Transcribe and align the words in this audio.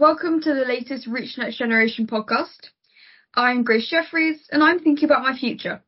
welcome 0.00 0.40
to 0.40 0.54
the 0.54 0.64
latest 0.64 1.06
Reach 1.06 1.36
Next 1.36 1.58
Generation 1.58 2.06
podcast. 2.06 2.70
I'm 3.34 3.64
Grace 3.64 3.86
Jeffries 3.90 4.40
and 4.50 4.62
I'm 4.62 4.78
thinking 4.78 5.04
about 5.04 5.22
my 5.22 5.36
future. 5.36 5.82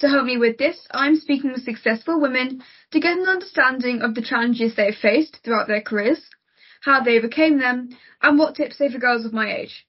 To 0.00 0.08
help 0.08 0.24
me 0.24 0.38
with 0.38 0.58
this, 0.58 0.88
I'm 0.90 1.14
speaking 1.14 1.52
with 1.52 1.62
successful 1.62 2.20
women 2.20 2.64
to 2.90 2.98
get 2.98 3.16
an 3.16 3.28
understanding 3.28 4.02
of 4.02 4.16
the 4.16 4.22
challenges 4.22 4.74
they 4.74 4.86
have 4.86 4.96
faced 5.00 5.38
throughout 5.44 5.68
their 5.68 5.80
careers, 5.80 6.18
how 6.80 7.04
they 7.04 7.16
overcame 7.16 7.60
them, 7.60 7.90
and 8.20 8.40
what 8.40 8.56
tips 8.56 8.78
they 8.78 8.90
for 8.90 8.98
girls 8.98 9.24
of 9.24 9.32
my 9.32 9.54
age. 9.54 9.86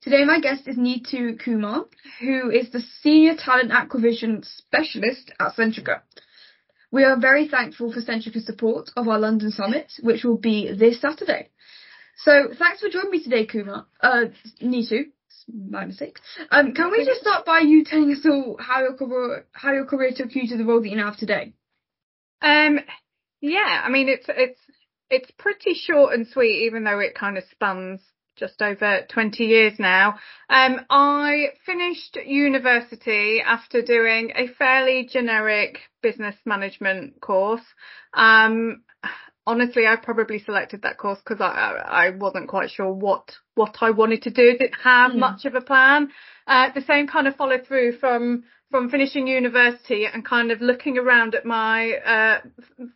Today 0.00 0.24
my 0.24 0.38
guest 0.38 0.68
is 0.68 0.76
Neetu 0.76 1.42
Kumar, 1.44 1.86
who 2.20 2.48
is 2.48 2.70
the 2.70 2.84
Senior 3.00 3.34
Talent 3.36 3.72
Acquisition 3.72 4.44
Specialist 4.44 5.32
at 5.40 5.56
Centrica. 5.56 6.02
We 6.92 7.02
are 7.02 7.18
very 7.18 7.48
thankful 7.48 7.92
for 7.92 8.00
Centrica's 8.00 8.46
support 8.46 8.90
of 8.96 9.08
our 9.08 9.18
London 9.18 9.50
Summit, 9.50 9.90
which 10.00 10.22
will 10.22 10.38
be 10.38 10.72
this 10.72 11.00
Saturday. 11.00 11.48
So 12.16 12.48
thanks 12.58 12.80
for 12.80 12.88
joining 12.88 13.10
me 13.10 13.22
today, 13.22 13.46
Kumar. 13.46 13.86
Uh, 14.00 14.26
Neetu 14.62 15.06
my 15.48 15.84
mistake. 15.86 16.18
Um, 16.50 16.72
can 16.74 16.90
we 16.90 17.04
just 17.04 17.20
start 17.20 17.44
by 17.44 17.60
you 17.60 17.84
telling 17.84 18.12
us 18.12 18.24
all 18.24 18.56
how 18.60 18.80
your 18.80 18.94
career 18.94 19.46
how 19.52 19.72
your 19.72 19.86
career 19.86 20.10
took 20.14 20.34
you 20.34 20.46
to 20.48 20.56
the 20.56 20.64
role 20.64 20.80
that 20.80 20.88
you 20.88 20.96
now 20.96 21.10
have 21.10 21.16
today? 21.18 21.52
Um, 22.40 22.80
yeah, 23.40 23.82
I 23.84 23.90
mean 23.90 24.08
it's 24.08 24.26
it's 24.28 24.60
it's 25.10 25.30
pretty 25.38 25.74
short 25.74 26.14
and 26.14 26.26
sweet, 26.26 26.66
even 26.66 26.84
though 26.84 27.00
it 27.00 27.14
kind 27.14 27.36
of 27.36 27.44
spans 27.50 28.00
just 28.36 28.62
over 28.62 29.00
20 29.10 29.44
years 29.44 29.74
now. 29.78 30.14
Um, 30.48 30.80
I 30.88 31.48
finished 31.66 32.16
university 32.24 33.42
after 33.44 33.82
doing 33.82 34.32
a 34.34 34.48
fairly 34.48 35.06
generic 35.12 35.80
business 36.02 36.34
management 36.46 37.20
course. 37.20 37.60
Um, 38.14 38.84
honestly, 39.46 39.86
I 39.86 39.96
probably 39.96 40.38
selected 40.38 40.82
that 40.82 40.98
course 40.98 41.18
because 41.18 41.40
I, 41.40 41.80
I 41.84 42.10
wasn't 42.10 42.48
quite 42.48 42.70
sure 42.70 42.92
what 42.92 43.32
what 43.54 43.76
I 43.80 43.90
wanted 43.90 44.22
to 44.22 44.30
do. 44.30 44.56
Didn't 44.56 44.80
have 44.82 45.12
mm. 45.12 45.18
much 45.18 45.44
of 45.44 45.54
a 45.54 45.60
plan. 45.60 46.10
Uh, 46.46 46.70
the 46.74 46.82
same 46.82 47.06
kind 47.06 47.26
of 47.26 47.36
followed 47.36 47.66
through 47.66 47.98
from 47.98 48.44
from 48.70 48.88
finishing 48.88 49.26
university 49.26 50.06
and 50.06 50.24
kind 50.24 50.50
of 50.50 50.62
looking 50.62 50.96
around 50.96 51.34
at 51.34 51.44
my 51.44 51.92
uh, 51.92 52.40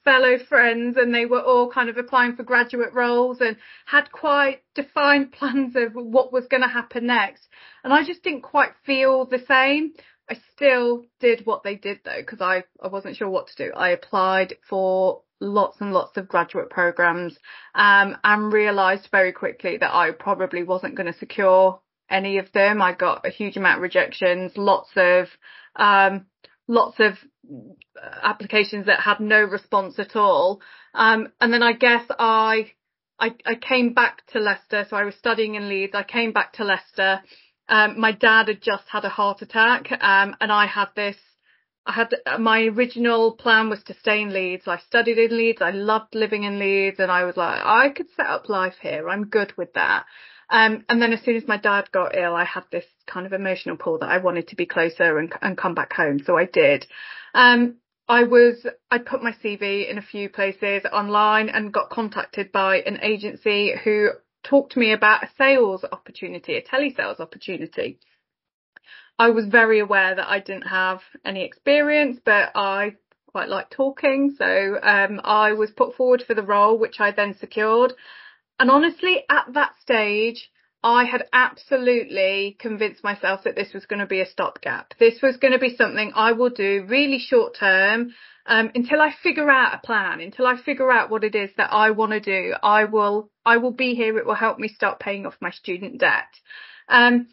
fellow 0.04 0.38
friends, 0.48 0.96
and 0.96 1.14
they 1.14 1.26
were 1.26 1.42
all 1.42 1.70
kind 1.70 1.90
of 1.90 1.98
applying 1.98 2.34
for 2.34 2.42
graduate 2.42 2.94
roles 2.94 3.40
and 3.40 3.56
had 3.84 4.10
quite 4.10 4.62
defined 4.74 5.32
plans 5.38 5.76
of 5.76 5.92
what 5.94 6.32
was 6.32 6.46
going 6.46 6.62
to 6.62 6.68
happen 6.68 7.06
next. 7.06 7.46
And 7.84 7.92
I 7.92 8.04
just 8.04 8.22
didn't 8.22 8.40
quite 8.40 8.72
feel 8.86 9.26
the 9.26 9.44
same. 9.46 9.92
I 10.28 10.38
still 10.54 11.04
did 11.20 11.44
what 11.44 11.62
they 11.62 11.76
did 11.76 12.00
though, 12.04 12.20
because 12.20 12.40
I, 12.40 12.64
I 12.82 12.88
wasn't 12.88 13.16
sure 13.16 13.28
what 13.28 13.48
to 13.48 13.66
do. 13.66 13.72
I 13.74 13.90
applied 13.90 14.54
for 14.68 15.20
lots 15.40 15.80
and 15.80 15.92
lots 15.92 16.16
of 16.16 16.28
graduate 16.28 16.70
programs 16.70 17.36
um, 17.74 18.16
and 18.24 18.52
realised 18.52 19.08
very 19.10 19.32
quickly 19.32 19.76
that 19.78 19.94
I 19.94 20.10
probably 20.12 20.62
wasn't 20.62 20.94
going 20.94 21.12
to 21.12 21.18
secure 21.18 21.80
any 22.10 22.38
of 22.38 22.50
them. 22.52 22.80
I 22.80 22.92
got 22.92 23.26
a 23.26 23.30
huge 23.30 23.56
amount 23.56 23.78
of 23.78 23.82
rejections, 23.82 24.52
lots 24.56 24.90
of 24.96 25.26
um, 25.76 26.26
lots 26.68 26.98
of 27.00 27.14
applications 28.22 28.86
that 28.86 29.00
had 29.00 29.20
no 29.20 29.42
response 29.42 29.98
at 29.98 30.16
all. 30.16 30.60
Um, 30.94 31.28
and 31.40 31.52
then 31.52 31.62
I 31.62 31.72
guess 31.72 32.04
I, 32.18 32.72
I 33.18 33.34
I 33.44 33.54
came 33.54 33.92
back 33.92 34.26
to 34.28 34.40
Leicester, 34.40 34.86
so 34.88 34.96
I 34.96 35.04
was 35.04 35.14
studying 35.16 35.54
in 35.54 35.68
Leeds. 35.68 35.94
I 35.94 36.02
came 36.02 36.32
back 36.32 36.54
to 36.54 36.64
Leicester. 36.64 37.20
Um, 37.68 37.98
my 38.00 38.12
dad 38.12 38.48
had 38.48 38.62
just 38.62 38.84
had 38.88 39.04
a 39.04 39.08
heart 39.08 39.42
attack, 39.42 39.90
um, 40.00 40.36
and 40.40 40.52
I 40.52 40.66
had 40.66 40.88
this 40.94 41.16
I 41.86 41.92
had 41.92 42.14
my 42.40 42.64
original 42.64 43.32
plan 43.32 43.70
was 43.70 43.82
to 43.84 43.94
stay 43.94 44.20
in 44.20 44.32
Leeds. 44.32 44.64
I 44.66 44.78
studied 44.78 45.18
in 45.18 45.36
Leeds. 45.36 45.62
I 45.62 45.70
loved 45.70 46.14
living 46.14 46.42
in 46.42 46.58
Leeds 46.58 46.98
and 46.98 47.12
I 47.12 47.24
was 47.24 47.36
like, 47.36 47.60
I 47.64 47.90
could 47.90 48.08
set 48.16 48.26
up 48.26 48.48
life 48.48 48.74
here. 48.80 49.08
I'm 49.08 49.26
good 49.26 49.56
with 49.56 49.72
that. 49.74 50.04
Um, 50.50 50.84
and 50.88 51.00
then 51.00 51.12
as 51.12 51.22
soon 51.22 51.36
as 51.36 51.46
my 51.46 51.56
dad 51.56 51.90
got 51.92 52.16
ill, 52.16 52.34
I 52.34 52.44
had 52.44 52.64
this 52.70 52.84
kind 53.06 53.26
of 53.26 53.32
emotional 53.32 53.76
pull 53.76 53.98
that 53.98 54.10
I 54.10 54.18
wanted 54.18 54.48
to 54.48 54.56
be 54.56 54.66
closer 54.66 55.18
and, 55.18 55.32
and 55.40 55.56
come 55.56 55.74
back 55.74 55.92
home. 55.92 56.20
So 56.24 56.36
I 56.36 56.46
did. 56.46 56.86
Um, 57.34 57.76
I 58.08 58.24
was, 58.24 58.66
I 58.90 58.98
put 58.98 59.22
my 59.22 59.32
CV 59.32 59.88
in 59.88 59.98
a 59.98 60.02
few 60.02 60.28
places 60.28 60.82
online 60.92 61.48
and 61.48 61.72
got 61.72 61.90
contacted 61.90 62.52
by 62.52 62.78
an 62.78 63.00
agency 63.02 63.74
who 63.82 64.10
talked 64.44 64.72
to 64.72 64.78
me 64.78 64.92
about 64.92 65.24
a 65.24 65.30
sales 65.36 65.84
opportunity, 65.90 66.56
a 66.56 66.62
telesales 66.62 67.18
opportunity. 67.18 67.98
I 69.18 69.30
was 69.30 69.46
very 69.46 69.80
aware 69.80 70.14
that 70.14 70.28
I 70.28 70.40
didn't 70.40 70.68
have 70.68 71.00
any 71.24 71.44
experience, 71.44 72.18
but 72.24 72.50
I 72.54 72.96
quite 73.28 73.48
like 73.48 73.70
talking. 73.70 74.34
So 74.38 74.78
um, 74.82 75.20
I 75.24 75.52
was 75.52 75.70
put 75.70 75.94
forward 75.96 76.22
for 76.26 76.34
the 76.34 76.42
role, 76.42 76.78
which 76.78 77.00
I 77.00 77.10
then 77.10 77.36
secured. 77.38 77.92
And 78.58 78.70
honestly, 78.70 79.24
at 79.28 79.52
that 79.54 79.72
stage, 79.80 80.50
I 80.82 81.04
had 81.04 81.26
absolutely 81.32 82.56
convinced 82.58 83.02
myself 83.02 83.44
that 83.44 83.56
this 83.56 83.72
was 83.72 83.86
going 83.86 83.98
to 84.00 84.06
be 84.06 84.20
a 84.20 84.26
stopgap. 84.26 84.94
This 84.98 85.20
was 85.22 85.36
going 85.36 85.52
to 85.52 85.58
be 85.58 85.74
something 85.76 86.12
I 86.14 86.32
will 86.32 86.50
do 86.50 86.86
really 86.88 87.18
short 87.18 87.56
term 87.58 88.14
um, 88.46 88.70
until 88.74 89.00
I 89.00 89.12
figure 89.22 89.50
out 89.50 89.74
a 89.74 89.86
plan, 89.86 90.20
until 90.20 90.46
I 90.46 90.56
figure 90.56 90.90
out 90.90 91.10
what 91.10 91.24
it 91.24 91.34
is 91.34 91.50
that 91.56 91.72
I 91.72 91.90
want 91.90 92.12
to 92.12 92.20
do. 92.20 92.54
I 92.62 92.84
will, 92.84 93.30
I 93.44 93.56
will 93.56 93.72
be 93.72 93.94
here. 93.94 94.16
It 94.18 94.26
will 94.26 94.34
help 94.34 94.58
me 94.58 94.68
start 94.68 95.00
paying 95.00 95.26
off 95.26 95.34
my 95.40 95.50
student 95.50 95.98
debt. 95.98 96.28
Um, 96.88 97.28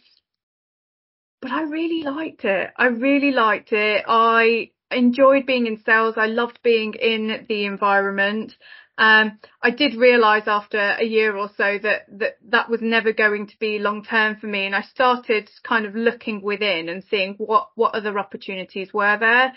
but 1.43 1.51
I 1.51 1.63
really 1.63 2.03
liked 2.03 2.45
it. 2.45 2.71
I 2.77 2.85
really 2.85 3.31
liked 3.31 3.73
it. 3.73 4.05
I 4.07 4.71
enjoyed 4.89 5.45
being 5.45 5.67
in 5.67 5.83
sales. 5.85 6.15
I 6.17 6.27
loved 6.27 6.59
being 6.63 6.93
in 6.93 7.45
the 7.49 7.65
environment. 7.65 8.55
Um, 8.97 9.39
I 9.61 9.71
did 9.71 9.95
realise 9.95 10.43
after 10.47 10.77
a 10.79 11.03
year 11.03 11.35
or 11.35 11.49
so 11.57 11.77
that, 11.83 12.05
that 12.19 12.37
that 12.47 12.69
was 12.69 12.79
never 12.81 13.11
going 13.11 13.47
to 13.47 13.59
be 13.59 13.77
long 13.77 14.05
term 14.05 14.37
for 14.37 14.47
me, 14.47 14.65
and 14.65 14.75
I 14.75 14.83
started 14.83 15.49
kind 15.63 15.85
of 15.85 15.95
looking 15.95 16.41
within 16.41 16.87
and 16.87 17.03
seeing 17.09 17.33
what 17.33 17.71
what 17.75 17.93
other 17.93 18.17
opportunities 18.17 18.93
were 18.93 19.17
there. 19.19 19.53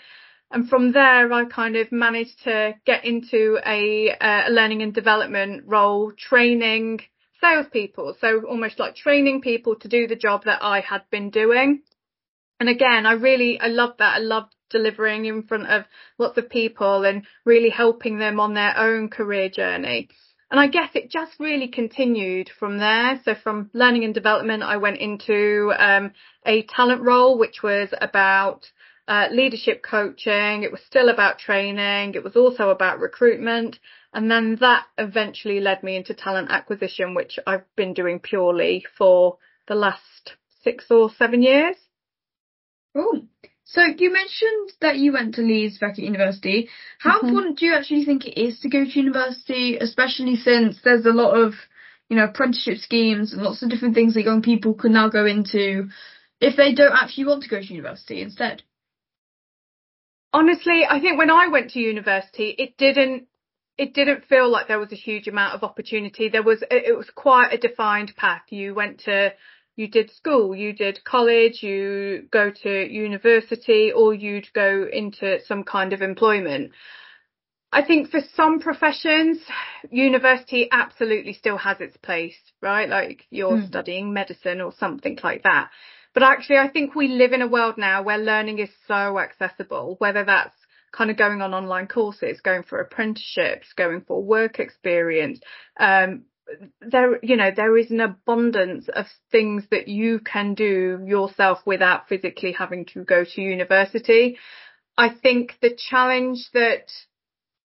And 0.51 0.67
from 0.67 0.91
there, 0.91 1.31
I 1.31 1.45
kind 1.45 1.77
of 1.77 1.91
managed 1.91 2.43
to 2.45 2.75
get 2.85 3.05
into 3.05 3.59
a, 3.65 4.15
a 4.19 4.49
learning 4.49 4.81
and 4.81 4.93
development 4.93 5.63
role, 5.67 6.11
training 6.11 7.01
salespeople. 7.47 8.15
So 8.19 8.43
almost 8.47 8.79
like 8.79 8.95
training 8.95 9.41
people 9.41 9.75
to 9.77 9.87
do 9.87 10.07
the 10.07 10.15
job 10.15 10.45
that 10.45 10.59
I 10.61 10.81
had 10.81 11.03
been 11.09 11.29
doing. 11.29 11.81
And 12.59 12.69
again, 12.69 13.05
I 13.05 13.13
really, 13.13 13.59
I 13.59 13.67
love 13.67 13.93
that. 13.99 14.15
I 14.15 14.19
love 14.19 14.45
delivering 14.69 15.25
in 15.25 15.43
front 15.43 15.67
of 15.67 15.85
lots 16.17 16.37
of 16.37 16.49
people 16.49 17.05
and 17.05 17.23
really 17.45 17.69
helping 17.69 18.17
them 18.19 18.39
on 18.39 18.53
their 18.53 18.77
own 18.77 19.09
career 19.09 19.49
journey. 19.49 20.09
And 20.49 20.59
I 20.59 20.67
guess 20.67 20.89
it 20.95 21.11
just 21.11 21.33
really 21.39 21.67
continued 21.67 22.49
from 22.57 22.77
there. 22.77 23.21
So 23.25 23.35
from 23.35 23.69
learning 23.73 24.05
and 24.05 24.13
development, 24.13 24.63
I 24.63 24.77
went 24.77 24.97
into 24.97 25.73
um, 25.77 26.13
a 26.45 26.63
talent 26.63 27.01
role, 27.01 27.37
which 27.37 27.61
was 27.61 27.89
about 27.99 28.71
uh, 29.07 29.27
leadership 29.31 29.83
coaching. 29.83 30.63
It 30.63 30.71
was 30.71 30.81
still 30.87 31.09
about 31.09 31.39
training. 31.39 32.15
It 32.15 32.23
was 32.23 32.35
also 32.35 32.69
about 32.69 32.99
recruitment. 32.99 33.77
And 34.13 34.31
then 34.31 34.57
that 34.61 34.85
eventually 34.97 35.59
led 35.59 35.83
me 35.83 35.95
into 35.95 36.13
talent 36.13 36.49
acquisition, 36.49 37.13
which 37.13 37.39
I've 37.45 37.65
been 37.75 37.93
doing 37.93 38.19
purely 38.19 38.85
for 38.97 39.37
the 39.67 39.75
last 39.75 40.33
six 40.63 40.85
or 40.89 41.09
seven 41.09 41.41
years. 41.41 41.75
Oh, 42.95 43.21
so 43.69 43.81
you 43.97 44.11
mentioned 44.11 44.71
that 44.79 44.97
you 44.97 45.11
went 45.11 45.35
to 45.35 45.41
Leeds 45.41 45.77
back 45.77 45.93
at 45.93 45.99
university. 45.99 46.69
How 46.99 47.17
mm-hmm. 47.17 47.27
important 47.27 47.59
do 47.59 47.65
you 47.65 47.73
actually 47.73 48.05
think 48.05 48.25
it 48.25 48.39
is 48.39 48.59
to 48.61 48.69
go 48.69 48.85
to 48.85 48.99
university, 48.99 49.77
especially 49.77 50.37
since 50.37 50.79
there's 50.83 51.05
a 51.05 51.11
lot 51.11 51.37
of, 51.37 51.53
you 52.09 52.15
know, 52.15 52.23
apprenticeship 52.23 52.77
schemes 52.77 53.33
and 53.33 53.41
lots 53.41 53.61
of 53.61 53.69
different 53.69 53.93
things 53.93 54.13
that 54.13 54.23
young 54.23 54.41
people 54.41 54.73
can 54.73 54.93
now 54.93 55.09
go 55.09 55.25
into 55.25 55.89
if 56.39 56.55
they 56.55 56.73
don't 56.73 56.95
actually 56.95 57.25
want 57.25 57.43
to 57.43 57.49
go 57.49 57.59
to 57.59 57.73
university 57.73 58.21
instead? 58.21 58.63
Honestly, 60.31 60.83
I 60.89 61.01
think 61.01 61.17
when 61.17 61.29
I 61.29 61.49
went 61.49 61.71
to 61.71 61.79
university, 61.79 62.55
it 62.57 62.77
didn't 62.77 63.27
it 63.77 63.93
didn't 63.93 64.25
feel 64.25 64.49
like 64.49 64.67
there 64.67 64.79
was 64.79 64.91
a 64.91 64.95
huge 64.95 65.27
amount 65.27 65.53
of 65.53 65.63
opportunity. 65.63 66.29
There 66.29 66.43
was 66.43 66.63
it 66.71 66.97
was 66.97 67.09
quite 67.13 67.53
a 67.53 67.57
defined 67.57 68.15
path. 68.15 68.41
You 68.49 68.73
went 68.73 69.01
to 69.01 69.33
you 69.75 69.87
did 69.87 70.09
school, 70.11 70.55
you 70.55 70.73
did 70.73 71.03
college, 71.03 71.61
you 71.61 72.27
go 72.31 72.51
to 72.63 72.91
university, 72.91 73.91
or 73.91 74.13
you'd 74.13 74.51
go 74.53 74.87
into 74.91 75.39
some 75.45 75.63
kind 75.63 75.93
of 75.93 76.01
employment. 76.01 76.71
I 77.71 77.83
think 77.85 78.09
for 78.09 78.21
some 78.35 78.59
professions, 78.59 79.39
university 79.91 80.67
absolutely 80.71 81.33
still 81.33 81.57
has 81.57 81.79
its 81.79 81.95
place, 81.97 82.37
right? 82.61 82.89
Like 82.89 83.25
you're 83.29 83.57
mm. 83.57 83.67
studying 83.67 84.13
medicine 84.13 84.61
or 84.61 84.73
something 84.79 85.19
like 85.23 85.43
that. 85.43 85.69
But 86.13 86.23
actually, 86.23 86.57
I 86.57 86.69
think 86.69 86.95
we 86.95 87.09
live 87.09 87.33
in 87.33 87.43
a 87.43 87.47
world 87.47 87.77
now 87.77 88.01
where 88.01 88.17
learning 88.17 88.57
is 88.57 88.69
so 88.87 89.19
accessible, 89.19 89.97
whether 89.99 90.23
that's 90.23 90.56
kind 90.91 91.11
of 91.11 91.17
going 91.17 91.41
on 91.41 91.53
online 91.53 91.87
courses, 91.87 92.41
going 92.41 92.63
for 92.63 92.79
apprenticeships, 92.79 93.73
going 93.75 94.01
for 94.01 94.23
work 94.23 94.59
experience. 94.59 95.39
Um, 95.79 96.23
there, 96.79 97.19
you 97.23 97.35
know, 97.35 97.51
there 97.55 97.77
is 97.77 97.91
an 97.91 97.99
abundance 97.99 98.87
of 98.93 99.05
things 99.31 99.63
that 99.71 99.87
you 99.87 100.19
can 100.19 100.53
do 100.53 101.03
yourself 101.05 101.59
without 101.65 102.07
physically 102.07 102.53
having 102.53 102.85
to 102.93 103.03
go 103.03 103.25
to 103.25 103.41
university. 103.41 104.37
I 104.97 105.09
think 105.09 105.57
the 105.61 105.77
challenge 105.89 106.49
that, 106.53 106.91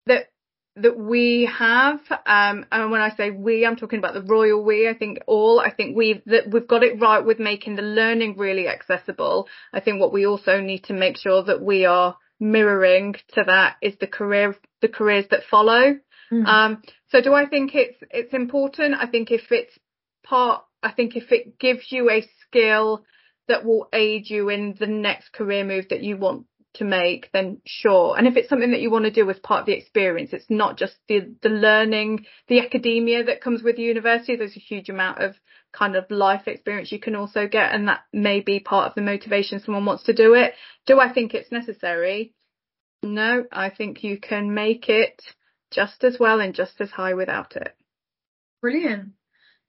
that 0.05 0.29
that 0.75 0.97
we 0.97 1.49
have, 1.57 1.99
um, 2.25 2.65
and 2.71 2.91
when 2.91 3.01
I 3.01 3.13
say 3.15 3.31
we, 3.31 3.65
I'm 3.65 3.75
talking 3.75 3.99
about 3.99 4.13
the 4.13 4.21
royal 4.21 4.63
we. 4.63 4.87
I 4.87 4.93
think 4.93 5.19
all. 5.27 5.59
I 5.59 5.71
think 5.71 5.97
we've 5.97 6.21
that 6.27 6.49
we've 6.49 6.67
got 6.67 6.83
it 6.83 6.99
right 7.01 7.25
with 7.25 7.39
making 7.39 7.75
the 7.75 7.81
learning 7.81 8.37
really 8.37 8.67
accessible. 8.67 9.47
I 9.73 9.81
think 9.81 9.99
what 9.99 10.13
we 10.13 10.25
also 10.25 10.61
need 10.61 10.85
to 10.85 10.93
make 10.93 11.17
sure 11.17 11.43
that 11.43 11.61
we 11.61 11.85
are 11.85 12.15
mirroring 12.39 13.15
to 13.33 13.43
that 13.45 13.75
is 13.81 13.95
the 13.99 14.07
career 14.07 14.55
the 14.81 14.87
careers 14.87 15.25
that 15.31 15.41
follow. 15.49 15.99
Mm. 16.31 16.45
Um, 16.45 16.81
so 17.09 17.21
do 17.21 17.33
I 17.33 17.45
think 17.47 17.71
it's 17.73 17.97
it's 18.11 18.33
important? 18.33 18.95
I 18.95 19.07
think 19.07 19.31
if 19.31 19.51
it's 19.51 19.77
part, 20.23 20.63
I 20.81 20.91
think 20.91 21.15
if 21.15 21.31
it 21.31 21.59
gives 21.59 21.91
you 21.91 22.09
a 22.09 22.27
skill 22.47 23.03
that 23.47 23.65
will 23.65 23.89
aid 23.91 24.29
you 24.29 24.49
in 24.49 24.75
the 24.79 24.87
next 24.87 25.33
career 25.33 25.63
move 25.63 25.85
that 25.89 26.03
you 26.03 26.17
want 26.17 26.45
to 26.75 26.85
make, 26.85 27.29
then 27.33 27.61
sure. 27.65 28.15
And 28.17 28.27
if 28.27 28.37
it's 28.37 28.47
something 28.47 28.71
that 28.71 28.81
you 28.81 28.91
want 28.91 29.05
to 29.05 29.11
do 29.11 29.29
as 29.29 29.39
part 29.39 29.61
of 29.61 29.65
the 29.65 29.73
experience, 29.73 30.29
it's 30.33 30.49
not 30.49 30.77
just 30.77 30.95
the 31.07 31.33
the 31.41 31.49
learning, 31.49 32.25
the 32.47 32.59
academia 32.59 33.23
that 33.25 33.41
comes 33.41 33.63
with 33.63 33.79
university. 33.79 34.35
There's 34.35 34.55
a 34.55 34.59
huge 34.59 34.89
amount 34.89 35.21
of 35.21 35.35
kind 35.71 35.95
of 35.95 36.09
life 36.09 36.47
experience 36.47 36.91
you 36.91 36.99
can 36.99 37.15
also 37.15 37.47
get, 37.47 37.73
and 37.73 37.87
that 37.87 38.01
may 38.11 38.39
be 38.39 38.59
part 38.59 38.87
of 38.87 38.95
the 38.95 39.01
motivation 39.01 39.59
someone 39.59 39.85
wants 39.85 40.03
to 40.03 40.13
do 40.13 40.33
it. 40.33 40.53
Do 40.85 40.99
I 40.99 41.13
think 41.13 41.33
it's 41.33 41.51
necessary? 41.51 42.33
No, 43.03 43.45
I 43.51 43.69
think 43.69 44.03
you 44.03 44.19
can 44.19 44.53
make 44.53 44.89
it 44.89 45.21
just 45.71 46.03
as 46.03 46.17
well 46.19 46.39
and 46.39 46.53
just 46.53 46.81
as 46.81 46.91
high 46.91 47.13
without 47.13 47.55
it. 47.55 47.75
Brilliant. 48.61 49.11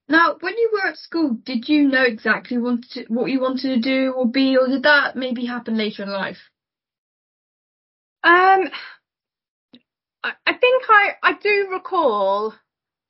Now, 0.09 0.37
when 0.41 0.59
you 0.59 0.71
were 0.73 0.89
at 0.89 0.97
school, 0.97 1.39
did 1.45 1.69
you 1.69 1.87
know 1.87 2.03
exactly 2.03 2.59
what, 2.59 2.81
what 3.07 3.31
you 3.31 3.41
wanted 3.41 3.75
to 3.75 3.81
do 3.81 4.13
or 4.13 4.27
be, 4.27 4.57
or 4.57 4.67
did 4.67 4.83
that 4.83 5.15
maybe 5.15 5.47
happen 5.47 5.79
later 5.79 6.03
in 6.03 6.11
life? 6.11 6.39
Um, 8.25 8.71
I, 10.25 10.33
I 10.45 10.53
think 10.55 10.85
I, 10.89 11.11
I 11.23 11.33
do 11.41 11.69
recall 11.71 12.55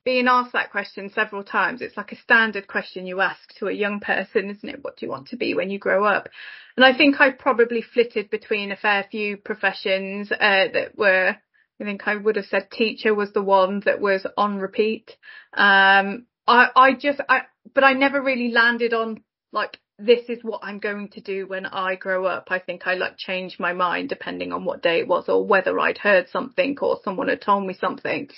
being 0.03 0.27
asked 0.27 0.53
that 0.53 0.71
question 0.71 1.11
several 1.13 1.43
times. 1.43 1.81
It's 1.81 1.97
like 1.97 2.11
a 2.11 2.21
standard 2.21 2.67
question 2.67 3.05
you 3.05 3.21
ask 3.21 3.39
to 3.59 3.67
a 3.67 3.73
young 3.73 3.99
person, 3.99 4.49
isn't 4.49 4.69
it? 4.69 4.83
What 4.83 4.97
do 4.97 5.05
you 5.05 5.11
want 5.11 5.27
to 5.29 5.37
be 5.37 5.53
when 5.53 5.69
you 5.69 5.79
grow 5.79 6.05
up? 6.05 6.29
And 6.75 6.85
I 6.85 6.95
think 6.95 7.19
I 7.19 7.31
probably 7.31 7.81
flitted 7.81 8.29
between 8.29 8.71
a 8.71 8.77
fair 8.77 9.05
few 9.09 9.37
professions 9.37 10.31
uh, 10.31 10.67
that 10.73 10.97
were. 10.97 11.35
I 11.79 11.83
think 11.83 12.07
I 12.07 12.15
would 12.15 12.35
have 12.35 12.45
said 12.45 12.69
teacher 12.69 13.15
was 13.15 13.33
the 13.33 13.41
one 13.41 13.81
that 13.85 13.99
was 13.99 14.25
on 14.37 14.59
repeat. 14.59 15.17
Um, 15.53 16.27
I, 16.47 16.67
I 16.75 16.93
just, 16.93 17.19
I, 17.27 17.41
but 17.73 17.83
I 17.83 17.93
never 17.93 18.21
really 18.21 18.51
landed 18.51 18.93
on 18.93 19.23
like 19.51 19.79
this 19.97 20.29
is 20.29 20.43
what 20.43 20.61
I'm 20.63 20.79
going 20.79 21.09
to 21.09 21.21
do 21.21 21.47
when 21.47 21.65
I 21.65 21.95
grow 21.95 22.25
up. 22.25 22.47
I 22.49 22.59
think 22.59 22.85
I 22.85 22.95
like 22.95 23.17
changed 23.17 23.59
my 23.59 23.73
mind 23.73 24.09
depending 24.09 24.51
on 24.51 24.65
what 24.65 24.81
day 24.81 24.99
it 24.99 25.07
was 25.07 25.25
or 25.27 25.45
whether 25.45 25.79
I'd 25.79 25.97
heard 25.97 26.29
something 26.29 26.77
or 26.81 26.99
someone 27.03 27.27
had 27.27 27.41
told 27.41 27.65
me 27.65 27.75
something. 27.79 28.29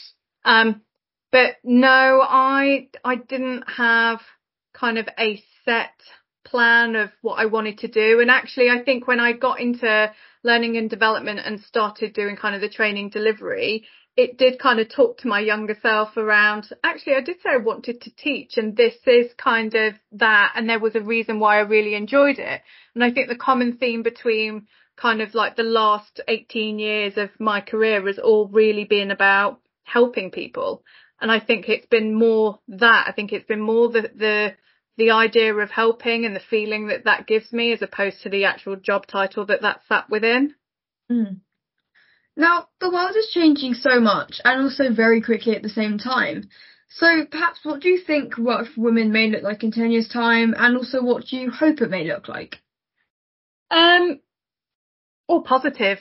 Um, 0.45 0.81
but 1.33 1.55
no, 1.63 2.21
I, 2.21 2.89
I 3.03 3.15
didn't 3.15 3.63
have 3.67 4.21
kind 4.71 4.99
of 4.99 5.09
a 5.17 5.43
set 5.65 5.89
plan 6.45 6.95
of 6.95 7.09
what 7.23 7.39
I 7.39 7.47
wanted 7.47 7.79
to 7.79 7.87
do. 7.87 8.19
And 8.21 8.29
actually, 8.29 8.69
I 8.69 8.83
think 8.83 9.07
when 9.07 9.19
I 9.19 9.31
got 9.31 9.59
into 9.59 10.13
learning 10.43 10.77
and 10.77 10.91
development 10.91 11.39
and 11.43 11.59
started 11.61 12.13
doing 12.13 12.35
kind 12.35 12.53
of 12.53 12.61
the 12.61 12.69
training 12.69 13.09
delivery, 13.09 13.87
it 14.15 14.37
did 14.37 14.59
kind 14.59 14.79
of 14.79 14.93
talk 14.93 15.17
to 15.17 15.27
my 15.27 15.39
younger 15.39 15.75
self 15.81 16.17
around 16.17 16.69
actually 16.83 17.15
I 17.15 17.21
did 17.21 17.37
say 17.41 17.49
I 17.49 17.57
wanted 17.57 18.01
to 18.01 18.15
teach 18.15 18.57
and 18.57 18.77
this 18.77 18.93
is 19.07 19.31
kind 19.39 19.73
of 19.73 19.95
that 20.11 20.53
and 20.55 20.69
there 20.69 20.79
was 20.79 20.93
a 20.93 21.01
reason 21.01 21.39
why 21.39 21.57
I 21.57 21.61
really 21.61 21.95
enjoyed 21.95 22.37
it. 22.37 22.61
And 22.93 23.03
I 23.03 23.09
think 23.09 23.27
the 23.27 23.35
common 23.35 23.77
theme 23.77 24.03
between 24.03 24.67
kind 24.97 25.19
of 25.19 25.33
like 25.33 25.55
the 25.55 25.63
last 25.63 26.21
18 26.27 26.77
years 26.77 27.17
of 27.17 27.31
my 27.39 27.59
career 27.59 28.05
has 28.05 28.19
all 28.19 28.47
really 28.49 28.83
been 28.83 29.09
about 29.09 29.59
helping 29.83 30.31
people. 30.31 30.83
And 31.21 31.31
I 31.31 31.39
think 31.39 31.69
it's 31.69 31.87
been 31.87 32.13
more 32.13 32.59
that. 32.67 33.05
I 33.07 33.11
think 33.11 33.31
it's 33.31 33.47
been 33.47 33.61
more 33.61 33.89
the, 33.89 34.11
the, 34.15 34.53
the 34.97 35.11
idea 35.11 35.53
of 35.53 35.69
helping 35.69 36.25
and 36.25 36.35
the 36.35 36.41
feeling 36.49 36.87
that 36.87 37.05
that 37.05 37.27
gives 37.27 37.51
me 37.53 37.71
as 37.71 37.81
opposed 37.81 38.21
to 38.23 38.29
the 38.29 38.45
actual 38.45 38.75
job 38.75 39.07
title 39.07 39.45
that 39.45 39.61
that's 39.61 39.87
sat 39.87 40.09
within. 40.09 40.55
Mm. 41.11 41.39
Now, 42.35 42.67
the 42.79 42.89
world 42.89 43.15
is 43.15 43.29
changing 43.31 43.75
so 43.75 43.99
much 43.99 44.41
and 44.43 44.63
also 44.63 44.91
very 44.91 45.21
quickly 45.21 45.55
at 45.55 45.61
the 45.61 45.69
same 45.69 45.97
time. 45.97 46.49
So 46.89 47.25
perhaps 47.29 47.59
what 47.63 47.81
do 47.81 47.89
you 47.89 47.99
think 47.99 48.37
work 48.37 48.67
for 48.67 48.81
women 48.81 49.11
may 49.11 49.29
look 49.29 49.43
like 49.43 49.63
in 49.63 49.71
10 49.71 49.91
years 49.91 50.09
time 50.09 50.53
and 50.57 50.77
also 50.77 51.01
what 51.01 51.25
do 51.25 51.37
you 51.37 51.49
hope 51.49 51.81
it 51.81 51.89
may 51.89 52.05
look 52.05 52.27
like? 52.27 52.57
Um, 53.71 54.19
all 55.27 55.41
positive, 55.41 55.99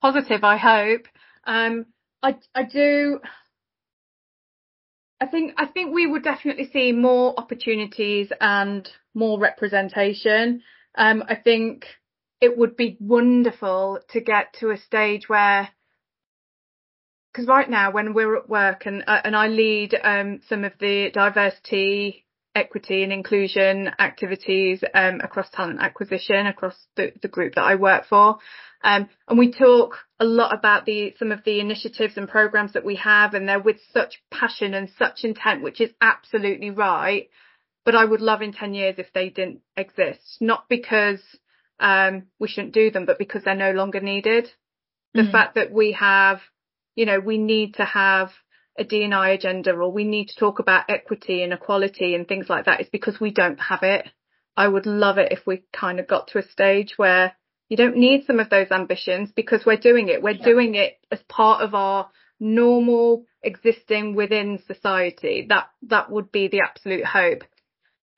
positive, 0.00 0.42
I 0.42 0.56
hope. 0.56 1.06
Um, 1.44 1.86
I, 2.22 2.36
I 2.54 2.64
do, 2.64 3.20
I 5.20 5.26
think, 5.26 5.54
I 5.58 5.66
think 5.66 5.94
we 5.94 6.06
would 6.06 6.24
definitely 6.24 6.70
see 6.72 6.92
more 6.92 7.34
opportunities 7.38 8.32
and 8.40 8.88
more 9.14 9.38
representation. 9.38 10.62
Um, 10.96 11.22
I 11.28 11.34
think 11.34 11.84
it 12.40 12.56
would 12.56 12.76
be 12.76 12.96
wonderful 13.00 14.00
to 14.10 14.20
get 14.20 14.54
to 14.60 14.70
a 14.70 14.78
stage 14.78 15.28
where 15.28 15.68
because 17.32 17.46
right 17.46 17.68
now 17.68 17.92
when 17.92 18.12
we're 18.12 18.36
at 18.36 18.48
work 18.48 18.86
and 18.86 19.04
uh, 19.06 19.20
and 19.24 19.36
I 19.36 19.48
lead 19.48 19.94
um, 20.02 20.40
some 20.48 20.64
of 20.64 20.72
the 20.80 21.10
diversity 21.12 22.26
equity 22.54 23.04
and 23.04 23.12
inclusion 23.12 23.90
activities 23.98 24.82
um, 24.94 25.20
across 25.20 25.48
talent 25.50 25.80
acquisition 25.80 26.46
across 26.46 26.74
the, 26.96 27.12
the 27.22 27.28
group 27.28 27.54
that 27.54 27.64
I 27.64 27.76
work 27.76 28.06
for 28.08 28.38
um, 28.82 29.08
and 29.28 29.38
we 29.38 29.52
talk 29.52 29.98
a 30.20 30.24
lot 30.24 30.54
about 30.54 30.84
the 30.84 31.14
some 31.18 31.32
of 31.32 31.42
the 31.44 31.58
initiatives 31.58 32.16
and 32.16 32.28
programs 32.28 32.74
that 32.74 32.84
we 32.84 32.96
have 32.96 33.34
and 33.34 33.48
they're 33.48 33.58
with 33.58 33.78
such 33.92 34.22
passion 34.30 34.74
and 34.74 34.90
such 34.98 35.24
intent 35.24 35.62
which 35.62 35.80
is 35.80 35.90
absolutely 36.00 36.70
right 36.70 37.30
but 37.84 37.94
I 37.94 38.04
would 38.04 38.20
love 38.20 38.42
in 38.42 38.52
10 38.52 38.74
years 38.74 38.96
if 38.98 39.12
they 39.14 39.30
didn't 39.30 39.60
exist 39.76 40.36
not 40.40 40.68
because 40.68 41.20
um, 41.80 42.26
we 42.38 42.48
shouldn't 42.48 42.74
do 42.74 42.90
them, 42.90 43.06
but 43.06 43.18
because 43.18 43.42
they're 43.44 43.54
no 43.54 43.72
longer 43.72 44.00
needed. 44.00 44.48
The 45.14 45.22
mm. 45.22 45.32
fact 45.32 45.56
that 45.56 45.72
we 45.72 45.92
have, 45.92 46.40
you 46.94 47.06
know, 47.06 47.18
we 47.18 47.38
need 47.38 47.74
to 47.74 47.84
have 47.84 48.30
a 48.78 48.84
D&I 48.84 49.30
agenda 49.30 49.72
or 49.72 49.90
we 49.90 50.04
need 50.04 50.28
to 50.28 50.38
talk 50.38 50.58
about 50.58 50.88
equity 50.88 51.42
and 51.42 51.52
equality 51.52 52.14
and 52.14 52.28
things 52.28 52.48
like 52.48 52.66
that 52.66 52.80
is 52.80 52.88
because 52.92 53.18
we 53.18 53.32
don't 53.32 53.58
have 53.58 53.82
it. 53.82 54.06
I 54.56 54.68
would 54.68 54.86
love 54.86 55.18
it 55.18 55.32
if 55.32 55.46
we 55.46 55.64
kind 55.72 55.98
of 55.98 56.06
got 56.06 56.28
to 56.28 56.38
a 56.38 56.48
stage 56.48 56.94
where 56.96 57.32
you 57.70 57.76
don't 57.76 57.96
need 57.96 58.26
some 58.26 58.40
of 58.40 58.50
those 58.50 58.70
ambitions 58.70 59.30
because 59.34 59.64
we're 59.64 59.76
doing 59.76 60.08
it. 60.08 60.22
We're 60.22 60.32
yeah. 60.32 60.44
doing 60.44 60.74
it 60.74 60.98
as 61.10 61.20
part 61.28 61.62
of 61.62 61.74
our 61.74 62.10
normal 62.38 63.24
existing 63.42 64.14
within 64.14 64.60
society. 64.66 65.46
That, 65.48 65.68
that 65.88 66.10
would 66.10 66.30
be 66.30 66.48
the 66.48 66.60
absolute 66.60 67.04
hope. 67.04 67.44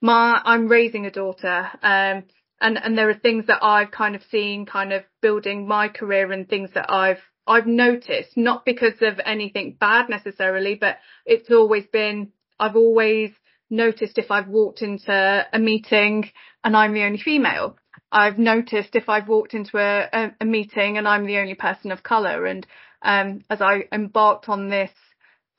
My, 0.01 0.41
I'm 0.43 0.67
raising 0.67 1.07
a 1.07 1.11
daughter. 1.11 1.69
Um, 1.83 2.25
and 2.63 2.79
and 2.79 2.97
there 2.97 3.11
are 3.11 3.15
things 3.15 3.47
that 3.49 3.63
I've 3.63 3.91
kind 3.91 4.15
of 4.15 4.23
seen 4.31 4.65
kind 4.65 4.93
of 4.93 5.03
building 5.21 5.67
my 5.67 5.89
career 5.89 6.33
and 6.33 6.49
things 6.49 6.71
that 6.75 6.91
I've 6.91 7.19
I've 7.47 7.67
noticed 7.67 8.37
not 8.37 8.65
because 8.65 9.03
of 9.03 9.21
anything 9.25 9.77
bad 9.79 10.09
necessarily 10.09 10.77
but 10.77 10.99
it's 11.27 11.51
always 11.51 11.85
been 11.93 12.31
I've 12.59 12.77
always 12.77 13.33
noticed 13.69 14.17
if 14.17 14.31
I've 14.31 14.49
walked 14.49 14.81
into 14.81 15.47
a 15.53 15.59
meeting 15.59 16.31
and 16.63 16.77
I'm 16.77 16.95
the 16.95 17.03
only 17.03 17.19
female 17.19 17.77
I've 18.13 18.39
noticed 18.39 18.95
if 18.95 19.09
I've 19.09 19.29
walked 19.29 19.55
into 19.55 19.79
a, 19.79 20.09
a, 20.13 20.35
a 20.41 20.45
meeting 20.45 20.99
and 20.99 21.09
I'm 21.09 21.27
the 21.27 21.39
only 21.39 21.55
person 21.55 21.91
of 21.91 22.03
colour 22.03 22.47
and 22.47 22.67
um, 23.03 23.43
as 23.51 23.61
I 23.61 23.89
embarked 23.91 24.49
on 24.49 24.69
this 24.69 24.91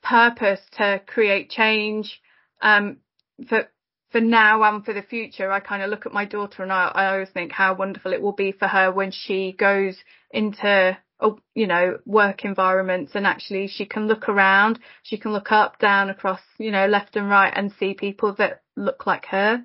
purpose 0.02 0.60
to 0.78 1.02
create 1.06 1.50
change 1.50 2.22
um, 2.62 2.98
for 3.48 3.68
for 4.10 4.20
now 4.20 4.62
and 4.62 4.84
for 4.84 4.94
the 4.94 5.02
future, 5.02 5.50
I 5.50 5.58
kind 5.58 5.82
of 5.82 5.90
look 5.90 6.06
at 6.06 6.12
my 6.12 6.24
daughter 6.24 6.62
and 6.62 6.72
I, 6.72 6.86
I 6.94 7.12
always 7.12 7.30
think 7.30 7.50
how 7.50 7.74
wonderful 7.74 8.12
it 8.12 8.22
will 8.22 8.32
be 8.32 8.52
for 8.52 8.68
her 8.68 8.92
when 8.92 9.10
she 9.10 9.50
goes 9.50 9.96
into 10.30 10.96
you 11.54 11.66
know, 11.66 11.98
work 12.04 12.44
environments 12.44 13.12
and 13.14 13.26
actually 13.26 13.68
she 13.68 13.86
can 13.86 14.06
look 14.06 14.28
around, 14.28 14.78
she 15.02 15.16
can 15.16 15.32
look 15.32 15.52
up, 15.52 15.78
down, 15.78 16.10
across, 16.10 16.40
you 16.58 16.70
know, 16.70 16.86
left 16.86 17.16
and 17.16 17.28
right 17.28 17.52
and 17.54 17.72
see 17.78 17.94
people 17.94 18.34
that 18.34 18.62
look 18.76 19.06
like 19.06 19.26
her. 19.26 19.64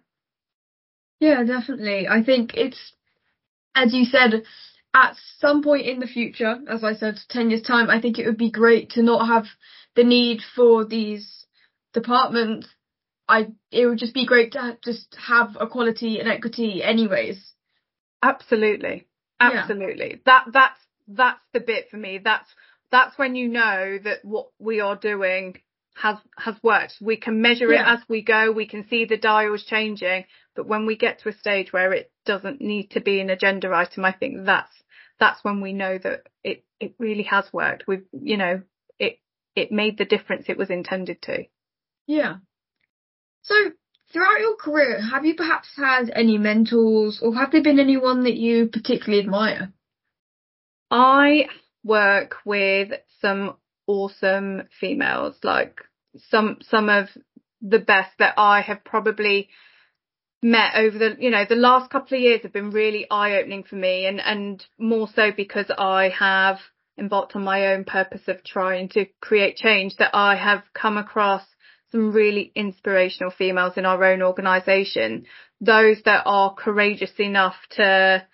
Yeah, 1.19 1.43
definitely. 1.43 2.07
I 2.07 2.23
think 2.23 2.53
it's, 2.55 2.93
as 3.75 3.93
you 3.93 4.05
said, 4.05 4.43
at 4.93 5.15
some 5.39 5.61
point 5.63 5.85
in 5.85 5.99
the 5.99 6.07
future, 6.07 6.57
as 6.67 6.83
I 6.83 6.93
said, 6.93 7.19
10 7.29 7.49
years 7.49 7.61
time, 7.61 7.89
I 7.89 8.01
think 8.01 8.17
it 8.17 8.25
would 8.25 8.37
be 8.37 8.51
great 8.51 8.91
to 8.91 9.03
not 9.03 9.27
have 9.27 9.45
the 9.95 10.03
need 10.03 10.41
for 10.55 10.85
these 10.85 11.45
departments 11.93 12.67
I 13.29 13.49
it 13.71 13.85
would 13.85 13.99
just 13.99 14.15
be 14.15 14.25
great 14.25 14.53
to 14.53 14.77
just 14.83 15.15
have 15.15 15.55
equality 15.61 16.19
and 16.19 16.27
equity 16.27 16.81
anyways. 16.83 17.53
Absolutely. 18.23 19.07
Absolutely. 19.39 20.09
Yeah. 20.09 20.15
That 20.25 20.45
that's 20.51 20.79
that's 21.07 21.39
the 21.53 21.59
bit 21.59 21.89
for 21.91 21.97
me. 21.97 22.19
That's 22.21 22.49
that's 22.91 23.17
when 23.19 23.35
you 23.35 23.47
know 23.47 23.99
that 24.03 24.25
what 24.25 24.47
we 24.57 24.81
are 24.81 24.95
doing 24.95 25.61
has 25.95 26.17
has 26.37 26.55
worked. 26.63 26.95
We 27.01 27.17
can 27.17 27.41
measure 27.41 27.71
yeah. 27.71 27.81
it 27.81 27.97
as 27.97 27.99
we 28.07 28.21
go. 28.21 28.51
We 28.51 28.67
can 28.67 28.87
see 28.87 29.05
the 29.05 29.17
dials 29.17 29.63
changing. 29.65 30.25
But 30.55 30.67
when 30.67 30.85
we 30.85 30.97
get 30.97 31.19
to 31.19 31.29
a 31.29 31.33
stage 31.33 31.71
where 31.71 31.93
it 31.93 32.11
doesn't 32.25 32.61
need 32.61 32.91
to 32.91 33.01
be 33.01 33.19
an 33.19 33.29
agenda 33.29 33.71
item, 33.73 34.05
I 34.05 34.11
think 34.11 34.45
that's 34.45 34.71
that's 35.19 35.43
when 35.43 35.61
we 35.61 35.73
know 35.73 35.97
that 35.97 36.27
it 36.43 36.63
it 36.79 36.95
really 36.97 37.23
has 37.23 37.45
worked. 37.51 37.85
We've 37.87 38.05
you 38.11 38.37
know 38.37 38.61
it 38.97 39.19
it 39.55 39.71
made 39.71 39.97
the 39.97 40.05
difference 40.05 40.45
it 40.47 40.57
was 40.57 40.69
intended 40.69 41.21
to. 41.23 41.45
Yeah. 42.07 42.37
So 43.43 43.55
throughout 44.11 44.39
your 44.39 44.55
career, 44.55 45.01
have 45.01 45.25
you 45.25 45.35
perhaps 45.35 45.69
had 45.75 46.09
any 46.13 46.37
mentors 46.37 47.19
or 47.21 47.33
have 47.35 47.51
there 47.51 47.63
been 47.63 47.79
anyone 47.79 48.23
that 48.23 48.35
you 48.35 48.67
particularly 48.67 49.23
admire? 49.23 49.71
I 50.91 51.47
work 51.83 52.35
with 52.45 52.91
some 53.21 53.55
awesome 53.89 54.61
females, 54.79 55.35
like 55.43 55.81
some 56.29 56.59
some 56.61 56.89
of 56.89 57.09
the 57.59 57.79
best 57.79 58.11
that 58.19 58.35
I 58.37 58.61
have 58.61 58.83
probably 58.85 59.49
met 60.41 60.75
over 60.75 60.97
the 60.97 61.17
you 61.19 61.31
know 61.31 61.43
the 61.49 61.55
last 61.55 61.91
couple 61.91 62.15
of 62.15 62.21
years 62.21 62.43
have 62.43 62.53
been 62.53 62.69
really 62.69 63.07
eye 63.09 63.37
opening 63.37 63.63
for 63.63 63.75
me. 63.75 64.05
And 64.05 64.21
and 64.21 64.63
more 64.77 65.07
so 65.13 65.31
because 65.35 65.71
I 65.75 66.09
have 66.17 66.59
embarked 66.99 67.35
on 67.35 67.43
my 67.43 67.73
own 67.73 67.83
purpose 67.83 68.27
of 68.27 68.43
trying 68.43 68.89
to 68.89 69.07
create 69.21 69.55
change 69.55 69.95
that 69.97 70.13
I 70.13 70.35
have 70.35 70.63
come 70.73 70.97
across 70.97 71.43
some 71.91 72.11
really 72.11 72.51
inspirational 72.55 73.31
females 73.31 73.73
in 73.75 73.85
our 73.85 74.03
own 74.03 74.21
organisation 74.21 75.25
those 75.61 75.97
that 76.05 76.23
are 76.25 76.53
courageous 76.53 77.11
enough 77.19 77.55
to 77.71 78.25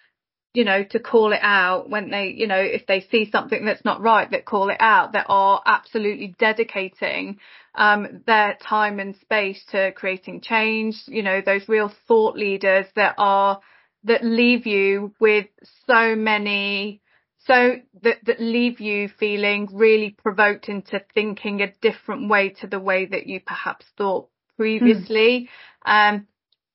you 0.55 0.63
know 0.63 0.83
to 0.83 0.99
call 0.99 1.33
it 1.33 1.39
out 1.41 1.89
when 1.89 2.09
they 2.09 2.33
you 2.35 2.47
know 2.47 2.59
if 2.59 2.85
they 2.87 3.01
see 3.11 3.29
something 3.29 3.65
that's 3.65 3.85
not 3.85 4.01
right 4.01 4.31
that 4.31 4.45
call 4.45 4.69
it 4.69 4.77
out 4.79 5.13
that 5.13 5.25
are 5.29 5.61
absolutely 5.65 6.33
dedicating 6.39 7.39
um, 7.77 8.23
their 8.25 8.57
time 8.61 8.99
and 8.99 9.15
space 9.17 9.61
to 9.71 9.91
creating 9.91 10.41
change, 10.41 10.95
you 11.07 11.23
know, 11.23 11.41
those 11.45 11.67
real 11.67 11.91
thought 12.07 12.35
leaders 12.35 12.85
that 12.95 13.15
are, 13.17 13.59
that 14.05 14.23
leave 14.23 14.65
you 14.65 15.13
with 15.19 15.47
so 15.87 16.15
many, 16.15 17.01
so 17.45 17.75
that, 18.01 18.17
that 18.25 18.39
leave 18.39 18.79
you 18.79 19.09
feeling 19.19 19.67
really 19.73 20.15
provoked 20.17 20.69
into 20.69 21.01
thinking 21.13 21.61
a 21.61 21.71
different 21.81 22.29
way 22.29 22.49
to 22.49 22.67
the 22.67 22.79
way 22.79 23.05
that 23.05 23.27
you 23.27 23.39
perhaps 23.39 23.85
thought 23.97 24.29
previously. 24.57 25.49
Mm. 25.85 26.15
Um, 26.15 26.27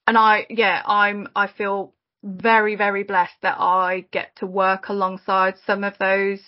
and 0.06 0.18
I, 0.18 0.46
yeah, 0.50 0.82
I'm, 0.84 1.28
I 1.34 1.46
feel 1.46 1.94
very, 2.22 2.76
very 2.76 3.02
blessed 3.02 3.40
that 3.42 3.56
I 3.58 4.06
get 4.10 4.36
to 4.36 4.46
work 4.46 4.88
alongside 4.88 5.54
some 5.66 5.84
of 5.84 5.98
those 5.98 6.40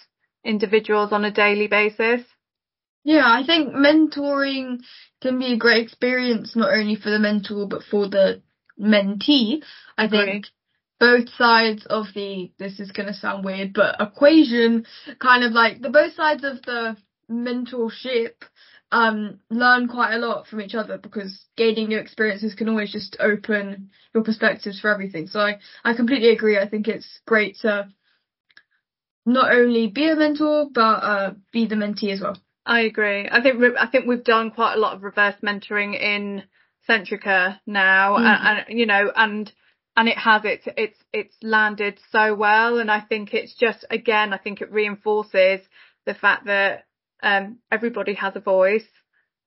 individuals 0.44 1.12
on 1.12 1.24
a 1.24 1.30
daily 1.30 1.66
basis. 1.66 2.22
Yeah, 3.04 3.24
I 3.26 3.44
think 3.44 3.74
mentoring 3.74 4.80
can 5.20 5.38
be 5.38 5.54
a 5.54 5.56
great 5.56 5.82
experience 5.82 6.54
not 6.54 6.72
only 6.72 6.96
for 6.96 7.10
the 7.10 7.18
mentor 7.18 7.66
but 7.66 7.82
for 7.82 8.08
the 8.08 8.42
mentee. 8.78 9.62
I 9.98 10.08
think 10.08 10.28
right. 10.28 10.46
both 11.00 11.28
sides 11.30 11.86
of 11.86 12.06
the 12.14 12.52
this 12.58 12.78
is 12.78 12.92
gonna 12.92 13.14
sound 13.14 13.44
weird, 13.44 13.72
but 13.72 13.96
equation 14.00 14.86
kind 15.18 15.42
of 15.42 15.52
like 15.52 15.80
the 15.80 15.90
both 15.90 16.14
sides 16.14 16.44
of 16.44 16.62
the 16.62 16.96
mentorship 17.30 18.34
um 18.92 19.40
learn 19.50 19.88
quite 19.88 20.14
a 20.14 20.18
lot 20.18 20.46
from 20.46 20.60
each 20.60 20.74
other 20.74 20.98
because 20.98 21.44
gaining 21.56 21.88
new 21.88 21.98
experiences 21.98 22.54
can 22.54 22.68
always 22.68 22.92
just 22.92 23.16
open 23.18 23.90
your 24.14 24.22
perspectives 24.22 24.78
for 24.78 24.92
everything. 24.92 25.26
So 25.26 25.40
I, 25.40 25.58
I 25.82 25.94
completely 25.94 26.30
agree. 26.30 26.58
I 26.58 26.68
think 26.68 26.86
it's 26.86 27.20
great 27.26 27.56
to 27.62 27.88
not 29.24 29.52
only 29.52 29.88
be 29.88 30.08
a 30.08 30.14
mentor 30.14 30.68
but 30.72 30.80
uh 30.80 31.34
be 31.52 31.66
the 31.66 31.74
mentee 31.74 32.12
as 32.12 32.20
well. 32.20 32.36
I 32.64 32.82
agree. 32.82 33.28
I 33.28 33.40
think 33.42 33.62
I 33.78 33.88
think 33.88 34.06
we've 34.06 34.22
done 34.22 34.52
quite 34.52 34.74
a 34.74 34.78
lot 34.78 34.94
of 34.94 35.02
reverse 35.02 35.34
mentoring 35.42 35.98
in 36.00 36.44
Centrica 36.88 37.58
now, 37.66 38.16
mm. 38.16 38.24
and, 38.24 38.64
and, 38.68 38.78
you 38.78 38.86
know, 38.86 39.10
and 39.14 39.50
and 39.96 40.08
it 40.08 40.18
has 40.18 40.42
it's 40.44 40.66
it's 40.76 40.98
it's 41.12 41.36
landed 41.42 41.98
so 42.10 42.34
well, 42.34 42.78
and 42.78 42.90
I 42.90 43.00
think 43.00 43.34
it's 43.34 43.54
just 43.54 43.84
again, 43.90 44.32
I 44.32 44.38
think 44.38 44.60
it 44.60 44.70
reinforces 44.70 45.60
the 46.06 46.14
fact 46.14 46.46
that 46.46 46.84
um, 47.22 47.58
everybody 47.70 48.14
has 48.14 48.34
a 48.36 48.40
voice, 48.40 48.88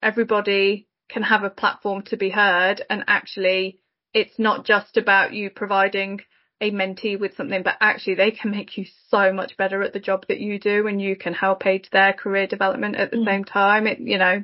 everybody 0.01 0.87
can 1.09 1.23
have 1.23 1.43
a 1.43 1.49
platform 1.49 2.03
to 2.03 2.17
be 2.17 2.29
heard, 2.29 2.83
and 2.89 3.03
actually, 3.07 3.79
it's 4.13 4.39
not 4.39 4.65
just 4.65 4.97
about 4.97 5.33
you 5.33 5.49
providing 5.49 6.21
a 6.61 6.71
mentee 6.71 7.19
with 7.19 7.35
something, 7.35 7.63
but 7.63 7.75
actually 7.81 8.15
they 8.15 8.31
can 8.31 8.51
make 8.51 8.77
you 8.77 8.85
so 9.09 9.33
much 9.33 9.57
better 9.57 9.81
at 9.81 9.93
the 9.93 9.99
job 9.99 10.25
that 10.29 10.39
you 10.39 10.59
do 10.59 10.87
and 10.87 11.01
you 11.01 11.15
can 11.15 11.33
help 11.33 11.65
aid 11.65 11.87
their 11.91 12.13
career 12.13 12.47
development 12.47 12.95
at 12.95 13.11
the 13.11 13.17
mm. 13.17 13.25
same 13.25 13.43
time. 13.43 13.87
It, 13.87 13.99
you 13.99 14.17
know, 14.17 14.43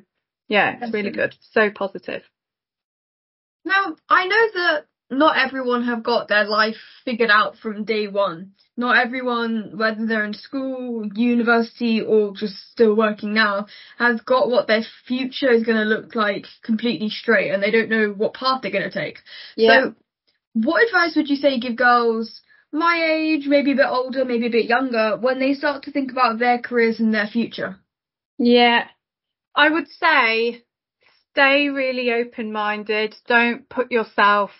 yeah, 0.49 0.77
it's 0.81 0.93
really 0.93 1.11
good. 1.11 1.35
So 1.51 1.69
positive. 1.71 2.23
Now, 3.63 3.95
I 4.09 4.27
know 4.27 4.47
that 4.55 4.85
not 5.11 5.37
everyone 5.37 5.83
have 5.83 6.03
got 6.03 6.29
their 6.29 6.45
life 6.45 6.77
figured 7.03 7.29
out 7.29 7.57
from 7.57 7.83
day 7.83 8.07
one. 8.07 8.53
Not 8.77 8.97
everyone, 8.97 9.73
whether 9.75 10.05
they're 10.05 10.23
in 10.23 10.33
school, 10.33 11.05
university, 11.13 12.01
or 12.01 12.33
just 12.33 12.55
still 12.71 12.95
working 12.95 13.33
now, 13.33 13.67
has 13.99 14.21
got 14.21 14.49
what 14.49 14.67
their 14.67 14.83
future 15.05 15.51
is 15.51 15.63
going 15.63 15.77
to 15.77 15.83
look 15.83 16.15
like 16.15 16.45
completely 16.63 17.09
straight 17.09 17.51
and 17.51 17.61
they 17.61 17.71
don't 17.71 17.89
know 17.89 18.13
what 18.15 18.33
path 18.33 18.61
they're 18.61 18.71
going 18.71 18.89
to 18.89 18.99
take. 18.99 19.19
Yeah. 19.57 19.83
So 19.83 19.95
what 20.53 20.85
advice 20.87 21.15
would 21.17 21.29
you 21.29 21.35
say 21.35 21.59
give 21.59 21.75
girls 21.75 22.41
my 22.71 23.05
age, 23.11 23.47
maybe 23.47 23.73
a 23.73 23.75
bit 23.75 23.87
older, 23.89 24.23
maybe 24.23 24.47
a 24.47 24.51
bit 24.51 24.65
younger, 24.65 25.17
when 25.19 25.39
they 25.39 25.53
start 25.53 25.83
to 25.83 25.91
think 25.91 26.11
about 26.11 26.39
their 26.39 26.57
careers 26.57 27.01
and 27.01 27.13
their 27.13 27.27
future? 27.27 27.77
Yeah, 28.37 28.85
I 29.53 29.69
would 29.69 29.89
say 29.89 30.63
stay 31.31 31.67
really 31.67 32.11
open 32.13 32.53
minded. 32.53 33.13
Don't 33.27 33.67
put 33.67 33.91
yourself 33.91 34.51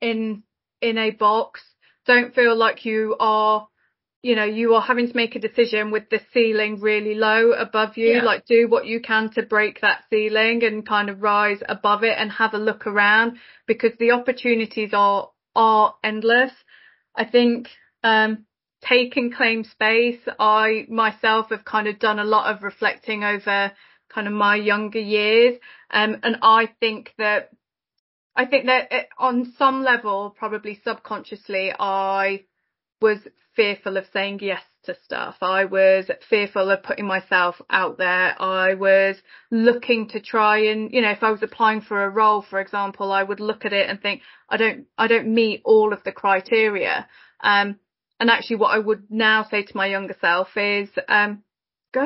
in 0.00 0.42
in 0.80 0.98
a 0.98 1.10
box. 1.10 1.60
Don't 2.06 2.34
feel 2.34 2.56
like 2.56 2.84
you 2.84 3.16
are 3.20 3.68
you 4.22 4.34
know, 4.34 4.44
you 4.44 4.74
are 4.74 4.82
having 4.82 5.06
to 5.06 5.16
make 5.16 5.36
a 5.36 5.40
decision 5.40 5.90
with 5.90 6.10
the 6.10 6.20
ceiling 6.34 6.80
really 6.80 7.14
low 7.14 7.52
above 7.52 7.96
you. 7.96 8.14
Yeah. 8.14 8.22
Like 8.22 8.46
do 8.46 8.68
what 8.68 8.86
you 8.86 9.00
can 9.00 9.30
to 9.34 9.42
break 9.42 9.80
that 9.80 10.04
ceiling 10.10 10.64
and 10.64 10.86
kind 10.86 11.08
of 11.08 11.22
rise 11.22 11.60
above 11.68 12.02
it 12.02 12.16
and 12.18 12.30
have 12.32 12.54
a 12.54 12.58
look 12.58 12.86
around 12.86 13.38
because 13.66 13.92
the 13.98 14.10
opportunities 14.10 14.90
are, 14.92 15.30
are 15.54 15.94
endless. 16.02 16.52
I 17.14 17.26
think, 17.26 17.68
um, 18.02 18.44
take 18.82 19.16
and 19.16 19.34
claim 19.34 19.64
space. 19.64 20.20
I 20.38 20.86
myself 20.88 21.50
have 21.50 21.64
kind 21.64 21.86
of 21.88 21.98
done 21.98 22.18
a 22.18 22.24
lot 22.24 22.54
of 22.54 22.62
reflecting 22.62 23.24
over 23.24 23.72
kind 24.12 24.26
of 24.26 24.32
my 24.32 24.56
younger 24.56 25.00
years. 25.00 25.58
Um, 25.90 26.18
and 26.22 26.38
I 26.42 26.70
think 26.80 27.12
that, 27.18 27.50
I 28.38 28.46
think 28.46 28.66
that 28.66 28.92
it, 28.92 29.08
on 29.18 29.52
some 29.58 29.82
level, 29.82 30.32
probably 30.38 30.80
subconsciously, 30.84 31.72
I 31.76 32.44
was 33.00 33.18
fearful 33.56 33.96
of 33.96 34.04
saying 34.12 34.38
yes 34.42 34.62
to 34.84 34.94
stuff. 35.04 35.38
I 35.42 35.64
was 35.64 36.08
fearful 36.30 36.70
of 36.70 36.84
putting 36.84 37.04
myself 37.04 37.60
out 37.68 37.98
there. 37.98 38.40
I 38.40 38.74
was 38.74 39.16
looking 39.50 40.08
to 40.10 40.20
try 40.20 40.66
and, 40.66 40.92
you 40.92 41.02
know, 41.02 41.10
if 41.10 41.24
I 41.24 41.32
was 41.32 41.42
applying 41.42 41.80
for 41.80 42.04
a 42.04 42.08
role, 42.08 42.40
for 42.48 42.60
example, 42.60 43.10
I 43.10 43.24
would 43.24 43.40
look 43.40 43.64
at 43.64 43.72
it 43.72 43.90
and 43.90 44.00
think, 44.00 44.22
I 44.48 44.56
don't, 44.56 44.86
I 44.96 45.08
don't 45.08 45.34
meet 45.34 45.62
all 45.64 45.92
of 45.92 46.04
the 46.04 46.12
criteria. 46.12 47.08
Um, 47.40 47.80
and 48.20 48.30
actually 48.30 48.56
what 48.56 48.70
I 48.70 48.78
would 48.78 49.10
now 49.10 49.48
say 49.50 49.64
to 49.64 49.76
my 49.76 49.86
younger 49.86 50.16
self 50.20 50.56
is, 50.56 50.88
um, 51.08 51.42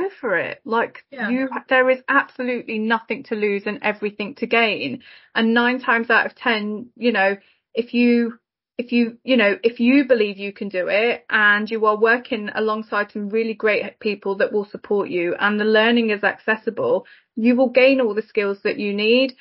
go 0.00 0.08
for 0.20 0.36
it. 0.36 0.60
Like 0.64 1.04
yeah. 1.10 1.28
you, 1.28 1.48
there 1.68 1.88
is 1.90 1.98
absolutely 2.08 2.78
nothing 2.78 3.24
to 3.24 3.34
lose 3.34 3.62
and 3.66 3.78
everything 3.82 4.34
to 4.36 4.46
gain. 4.46 5.02
And 5.34 5.54
nine 5.54 5.80
times 5.80 6.10
out 6.10 6.26
of 6.26 6.34
10, 6.34 6.90
you 6.96 7.12
know, 7.12 7.36
if 7.74 7.94
you 7.94 8.38
if 8.78 8.90
you, 8.90 9.18
you 9.22 9.36
know, 9.36 9.58
if 9.62 9.80
you 9.80 10.06
believe 10.06 10.38
you 10.38 10.52
can 10.52 10.68
do 10.68 10.88
it 10.88 11.24
and 11.28 11.70
you 11.70 11.84
are 11.86 11.96
working 11.96 12.48
alongside 12.54 13.12
some 13.12 13.28
really 13.28 13.54
great 13.54 14.00
people 14.00 14.36
that 14.38 14.52
will 14.52 14.64
support 14.64 15.08
you 15.08 15.34
and 15.38 15.60
the 15.60 15.64
learning 15.64 16.10
is 16.10 16.24
accessible, 16.24 17.06
you 17.36 17.54
will 17.54 17.68
gain 17.68 18.00
all 18.00 18.14
the 18.14 18.22
skills 18.22 18.58
that 18.64 18.78
you 18.78 18.94
need. 18.94 19.34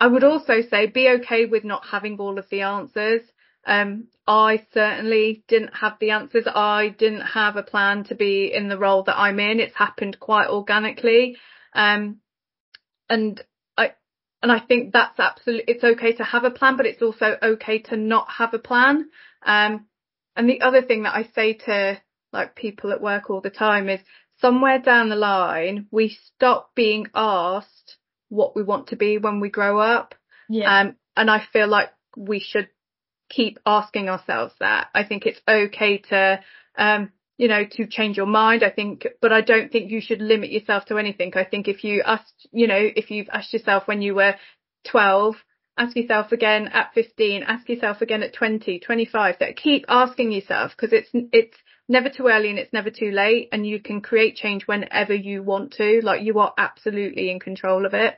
I 0.00 0.08
would 0.08 0.24
also 0.24 0.60
say 0.68 0.86
be 0.86 1.08
okay 1.20 1.46
with 1.46 1.64
not 1.64 1.86
having 1.86 2.18
all 2.18 2.38
of 2.38 2.48
the 2.50 2.62
answers. 2.62 3.22
Um, 3.66 4.08
I 4.26 4.64
certainly 4.72 5.44
didn't 5.48 5.74
have 5.74 5.98
the 6.00 6.10
answers. 6.10 6.46
I 6.46 6.94
didn't 6.96 7.22
have 7.22 7.56
a 7.56 7.62
plan 7.62 8.04
to 8.04 8.14
be 8.14 8.52
in 8.54 8.68
the 8.68 8.78
role 8.78 9.02
that 9.04 9.18
I'm 9.18 9.40
in. 9.40 9.60
It's 9.60 9.76
happened 9.76 10.18
quite 10.20 10.48
organically. 10.48 11.36
Um, 11.74 12.18
and 13.08 13.42
I, 13.76 13.92
and 14.42 14.52
I 14.52 14.60
think 14.60 14.92
that's 14.92 15.18
absolutely, 15.18 15.74
it's 15.74 15.84
okay 15.84 16.12
to 16.14 16.24
have 16.24 16.44
a 16.44 16.50
plan, 16.50 16.76
but 16.76 16.86
it's 16.86 17.02
also 17.02 17.36
okay 17.42 17.80
to 17.82 17.96
not 17.96 18.28
have 18.38 18.54
a 18.54 18.58
plan. 18.58 19.08
Um, 19.44 19.86
and 20.36 20.48
the 20.48 20.60
other 20.60 20.82
thing 20.82 21.02
that 21.02 21.14
I 21.14 21.28
say 21.34 21.54
to 21.66 22.00
like 22.32 22.54
people 22.54 22.92
at 22.92 23.00
work 23.00 23.30
all 23.30 23.40
the 23.40 23.50
time 23.50 23.88
is 23.88 24.00
somewhere 24.40 24.78
down 24.78 25.08
the 25.08 25.16
line, 25.16 25.86
we 25.90 26.16
stop 26.34 26.74
being 26.74 27.06
asked 27.14 27.96
what 28.28 28.54
we 28.54 28.62
want 28.62 28.88
to 28.88 28.96
be 28.96 29.18
when 29.18 29.40
we 29.40 29.48
grow 29.48 29.78
up. 29.78 30.14
Yeah. 30.48 30.80
Um, 30.80 30.96
and 31.16 31.30
I 31.30 31.42
feel 31.52 31.68
like 31.68 31.90
we 32.16 32.40
should 32.40 32.68
keep 33.28 33.58
asking 33.66 34.08
ourselves 34.08 34.54
that. 34.60 34.88
I 34.94 35.04
think 35.04 35.26
it's 35.26 35.40
okay 35.48 35.98
to, 36.10 36.40
um, 36.76 37.12
you 37.38 37.48
know, 37.48 37.64
to 37.72 37.86
change 37.86 38.16
your 38.16 38.26
mind. 38.26 38.62
I 38.62 38.70
think, 38.70 39.06
but 39.20 39.32
I 39.32 39.40
don't 39.40 39.70
think 39.70 39.90
you 39.90 40.00
should 40.00 40.20
limit 40.20 40.50
yourself 40.50 40.86
to 40.86 40.98
anything. 40.98 41.32
I 41.34 41.44
think 41.44 41.68
if 41.68 41.84
you 41.84 42.02
asked, 42.04 42.48
you 42.52 42.66
know, 42.66 42.78
if 42.78 43.10
you've 43.10 43.28
asked 43.32 43.52
yourself 43.52 43.86
when 43.86 44.02
you 44.02 44.14
were 44.14 44.34
12, 44.90 45.36
ask 45.78 45.96
yourself 45.96 46.32
again 46.32 46.68
at 46.68 46.94
15, 46.94 47.42
ask 47.42 47.68
yourself 47.68 48.00
again 48.00 48.22
at 48.22 48.34
20, 48.34 48.78
25, 48.80 49.36
that 49.40 49.56
keep 49.56 49.84
asking 49.88 50.32
yourself 50.32 50.72
because 50.72 50.92
it's, 50.92 51.10
it's 51.32 51.56
never 51.88 52.08
too 52.08 52.28
early 52.28 52.50
and 52.50 52.58
it's 52.58 52.72
never 52.72 52.90
too 52.90 53.10
late 53.10 53.48
and 53.52 53.66
you 53.66 53.80
can 53.80 54.00
create 54.00 54.36
change 54.36 54.66
whenever 54.66 55.14
you 55.14 55.42
want 55.42 55.72
to. 55.74 56.00
Like 56.02 56.22
you 56.22 56.38
are 56.38 56.54
absolutely 56.56 57.30
in 57.30 57.40
control 57.40 57.86
of 57.86 57.94
it. 57.94 58.16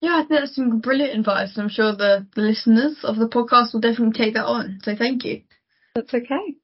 Yeah, 0.00 0.14
I 0.14 0.18
think 0.18 0.40
that's 0.40 0.54
some 0.54 0.78
brilliant 0.80 1.18
advice. 1.18 1.58
I'm 1.58 1.68
sure 1.68 1.94
the, 1.94 2.26
the 2.34 2.42
listeners 2.42 2.98
of 3.02 3.16
the 3.16 3.28
podcast 3.28 3.72
will 3.72 3.80
definitely 3.80 4.18
take 4.18 4.34
that 4.34 4.44
on. 4.44 4.78
So 4.82 4.94
thank 4.96 5.24
you. 5.24 5.42
That's 5.94 6.14
okay. 6.14 6.56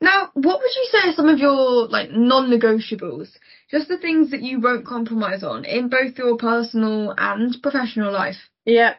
Now, 0.00 0.30
what 0.34 0.60
would 0.60 0.74
you 0.74 0.88
say 0.90 1.08
are 1.08 1.14
some 1.14 1.28
of 1.28 1.38
your 1.38 1.88
like 1.88 2.10
non-negotiables? 2.10 3.28
Just 3.70 3.88
the 3.88 3.96
things 3.96 4.30
that 4.32 4.42
you 4.42 4.60
won't 4.60 4.86
compromise 4.86 5.42
on 5.42 5.64
in 5.64 5.88
both 5.88 6.18
your 6.18 6.36
personal 6.36 7.14
and 7.16 7.56
professional 7.62 8.12
life. 8.12 8.36
Yeah. 8.64 8.94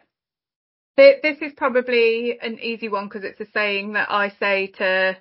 This 0.96 1.38
is 1.40 1.52
probably 1.56 2.38
an 2.40 2.58
easy 2.58 2.88
one 2.88 3.06
because 3.06 3.22
it's 3.22 3.40
a 3.40 3.46
saying 3.52 3.92
that 3.92 4.10
I 4.10 4.30
say 4.40 4.66
to 4.78 5.16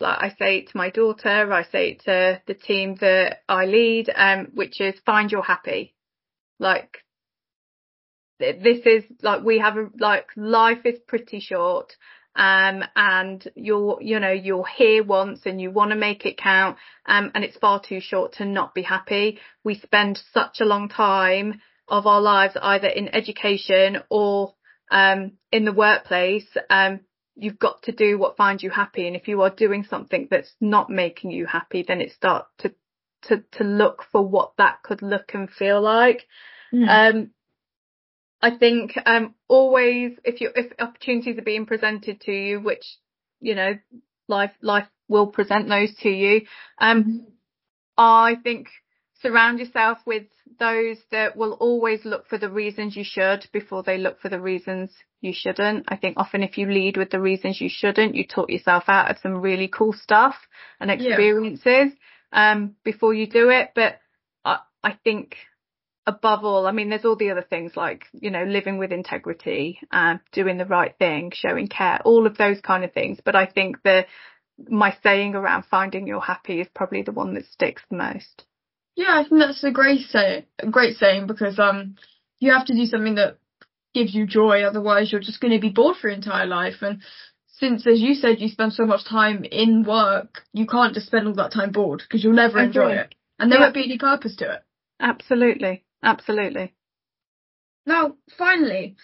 like 0.00 0.18
I 0.18 0.28
say 0.38 0.58
it 0.58 0.68
to 0.70 0.76
my 0.78 0.88
daughter, 0.88 1.52
I 1.52 1.64
say 1.64 1.90
it 1.90 2.00
to 2.04 2.40
the 2.46 2.54
team 2.54 2.96
that 3.02 3.42
I 3.46 3.66
lead, 3.66 4.10
um, 4.14 4.48
which 4.54 4.80
is 4.80 4.94
find 5.04 5.30
your 5.30 5.42
happy. 5.42 5.94
Like 6.58 7.04
this 8.40 8.80
is 8.86 9.04
like 9.22 9.44
we 9.44 9.58
have 9.58 9.76
a 9.76 9.88
like 9.98 10.26
life 10.36 10.84
is 10.84 10.98
pretty 11.06 11.40
short 11.40 11.94
um 12.36 12.82
and 12.96 13.48
you're 13.54 13.98
you 14.00 14.18
know 14.18 14.32
you're 14.32 14.66
here 14.66 15.04
once 15.04 15.40
and 15.44 15.60
you 15.60 15.70
want 15.70 15.90
to 15.90 15.96
make 15.96 16.24
it 16.24 16.38
count 16.38 16.76
um 17.06 17.30
and 17.34 17.44
it's 17.44 17.56
far 17.58 17.80
too 17.80 18.00
short 18.00 18.32
to 18.34 18.44
not 18.44 18.74
be 18.74 18.82
happy 18.82 19.38
we 19.64 19.74
spend 19.74 20.20
such 20.32 20.60
a 20.60 20.64
long 20.64 20.88
time 20.88 21.60
of 21.88 22.06
our 22.06 22.20
lives 22.20 22.56
either 22.62 22.88
in 22.88 23.08
education 23.14 23.98
or 24.08 24.54
um 24.90 25.32
in 25.52 25.64
the 25.64 25.72
workplace 25.72 26.46
um 26.70 27.00
you've 27.34 27.58
got 27.58 27.82
to 27.82 27.92
do 27.92 28.16
what 28.18 28.36
finds 28.36 28.62
you 28.62 28.70
happy 28.70 29.06
and 29.06 29.16
if 29.16 29.26
you 29.26 29.42
are 29.42 29.50
doing 29.50 29.84
something 29.88 30.28
that's 30.30 30.52
not 30.60 30.88
making 30.88 31.30
you 31.30 31.46
happy 31.46 31.84
then 31.86 32.00
it 32.00 32.12
starts 32.12 32.48
to 32.58 32.72
to 33.22 33.42
to 33.52 33.64
look 33.64 34.04
for 34.12 34.26
what 34.26 34.52
that 34.56 34.82
could 34.82 35.02
look 35.02 35.32
and 35.34 35.50
feel 35.50 35.80
like 35.80 36.26
mm. 36.72 37.28
I 38.42 38.56
think 38.56 38.92
um, 39.04 39.34
always 39.48 40.12
if 40.24 40.40
you 40.40 40.50
if 40.54 40.72
opportunities 40.78 41.38
are 41.38 41.42
being 41.42 41.66
presented 41.66 42.20
to 42.22 42.32
you, 42.32 42.60
which 42.60 42.84
you 43.40 43.54
know 43.54 43.74
life 44.28 44.52
life 44.62 44.88
will 45.08 45.26
present 45.26 45.68
those 45.68 45.94
to 45.96 46.08
you, 46.08 46.42
um, 46.78 47.26
I 47.98 48.36
think 48.42 48.68
surround 49.20 49.58
yourself 49.58 49.98
with 50.06 50.24
those 50.58 50.96
that 51.10 51.36
will 51.36 51.52
always 51.54 52.04
look 52.04 52.26
for 52.28 52.38
the 52.38 52.48
reasons 52.48 52.96
you 52.96 53.04
should 53.04 53.46
before 53.52 53.82
they 53.82 53.98
look 53.98 54.20
for 54.20 54.28
the 54.28 54.40
reasons 54.40 54.90
you 55.20 55.32
shouldn't. 55.34 55.84
I 55.88 55.96
think 55.96 56.16
often 56.16 56.42
if 56.42 56.56
you 56.56 56.66
lead 56.66 56.96
with 56.96 57.10
the 57.10 57.20
reasons 57.20 57.60
you 57.60 57.68
shouldn't, 57.70 58.14
you 58.14 58.26
talk 58.26 58.50
yourself 58.50 58.84
out 58.88 59.10
of 59.10 59.18
some 59.22 59.40
really 59.40 59.68
cool 59.68 59.92
stuff 59.92 60.34
and 60.80 60.90
experiences 60.90 61.92
yeah. 62.32 62.52
um, 62.52 62.76
before 62.84 63.12
you 63.12 63.26
do 63.26 63.50
it. 63.50 63.70
But 63.74 64.00
I, 64.44 64.60
I 64.82 64.92
think 65.04 65.36
above 66.06 66.44
all, 66.44 66.66
I 66.66 66.72
mean, 66.72 66.90
there's 66.90 67.04
all 67.04 67.16
the 67.16 67.30
other 67.30 67.46
things 67.48 67.72
like, 67.76 68.06
you 68.12 68.30
know, 68.30 68.44
living 68.44 68.78
with 68.78 68.92
integrity, 68.92 69.80
uh, 69.92 70.16
doing 70.32 70.58
the 70.58 70.64
right 70.64 70.94
thing, 70.98 71.32
showing 71.34 71.68
care, 71.68 72.00
all 72.04 72.26
of 72.26 72.36
those 72.36 72.60
kind 72.60 72.84
of 72.84 72.92
things. 72.92 73.18
But 73.24 73.36
I 73.36 73.46
think 73.46 73.82
the, 73.82 74.06
my 74.68 74.96
saying 75.02 75.34
around 75.34 75.64
finding 75.70 76.06
you're 76.06 76.20
happy 76.20 76.60
is 76.60 76.68
probably 76.74 77.02
the 77.02 77.12
one 77.12 77.34
that 77.34 77.46
sticks 77.46 77.82
the 77.90 77.96
most. 77.96 78.44
Yeah, 78.96 79.20
I 79.20 79.28
think 79.28 79.40
that's 79.40 79.64
a 79.64 79.70
great 79.70 80.00
say, 80.08 80.46
a 80.58 80.68
great 80.68 80.96
saying 80.96 81.26
because, 81.26 81.58
um, 81.58 81.96
you 82.38 82.52
have 82.52 82.66
to 82.66 82.74
do 82.74 82.86
something 82.86 83.16
that 83.16 83.38
gives 83.94 84.14
you 84.14 84.26
joy. 84.26 84.62
Otherwise 84.62 85.12
you're 85.12 85.20
just 85.20 85.40
going 85.40 85.52
to 85.52 85.60
be 85.60 85.70
bored 85.70 85.96
for 85.96 86.08
your 86.08 86.16
entire 86.16 86.46
life. 86.46 86.82
And 86.82 87.02
since, 87.46 87.86
as 87.86 88.00
you 88.00 88.14
said, 88.14 88.40
you 88.40 88.48
spend 88.48 88.72
so 88.72 88.86
much 88.86 89.04
time 89.04 89.44
in 89.44 89.84
work, 89.84 90.42
you 90.52 90.66
can't 90.66 90.94
just 90.94 91.06
spend 91.06 91.28
all 91.28 91.34
that 91.34 91.52
time 91.52 91.72
bored 91.72 92.02
because 92.02 92.24
you'll 92.24 92.32
never 92.32 92.58
enjoy 92.58 92.92
it. 92.92 93.14
And 93.38 93.50
there 93.52 93.58
yeah. 93.58 93.66
won't 93.66 93.74
be 93.74 93.84
any 93.84 93.98
purpose 93.98 94.36
to 94.36 94.54
it. 94.54 94.62
Absolutely. 94.98 95.84
Absolutely. 96.02 96.74
Now, 97.86 98.16
finally, 98.38 98.96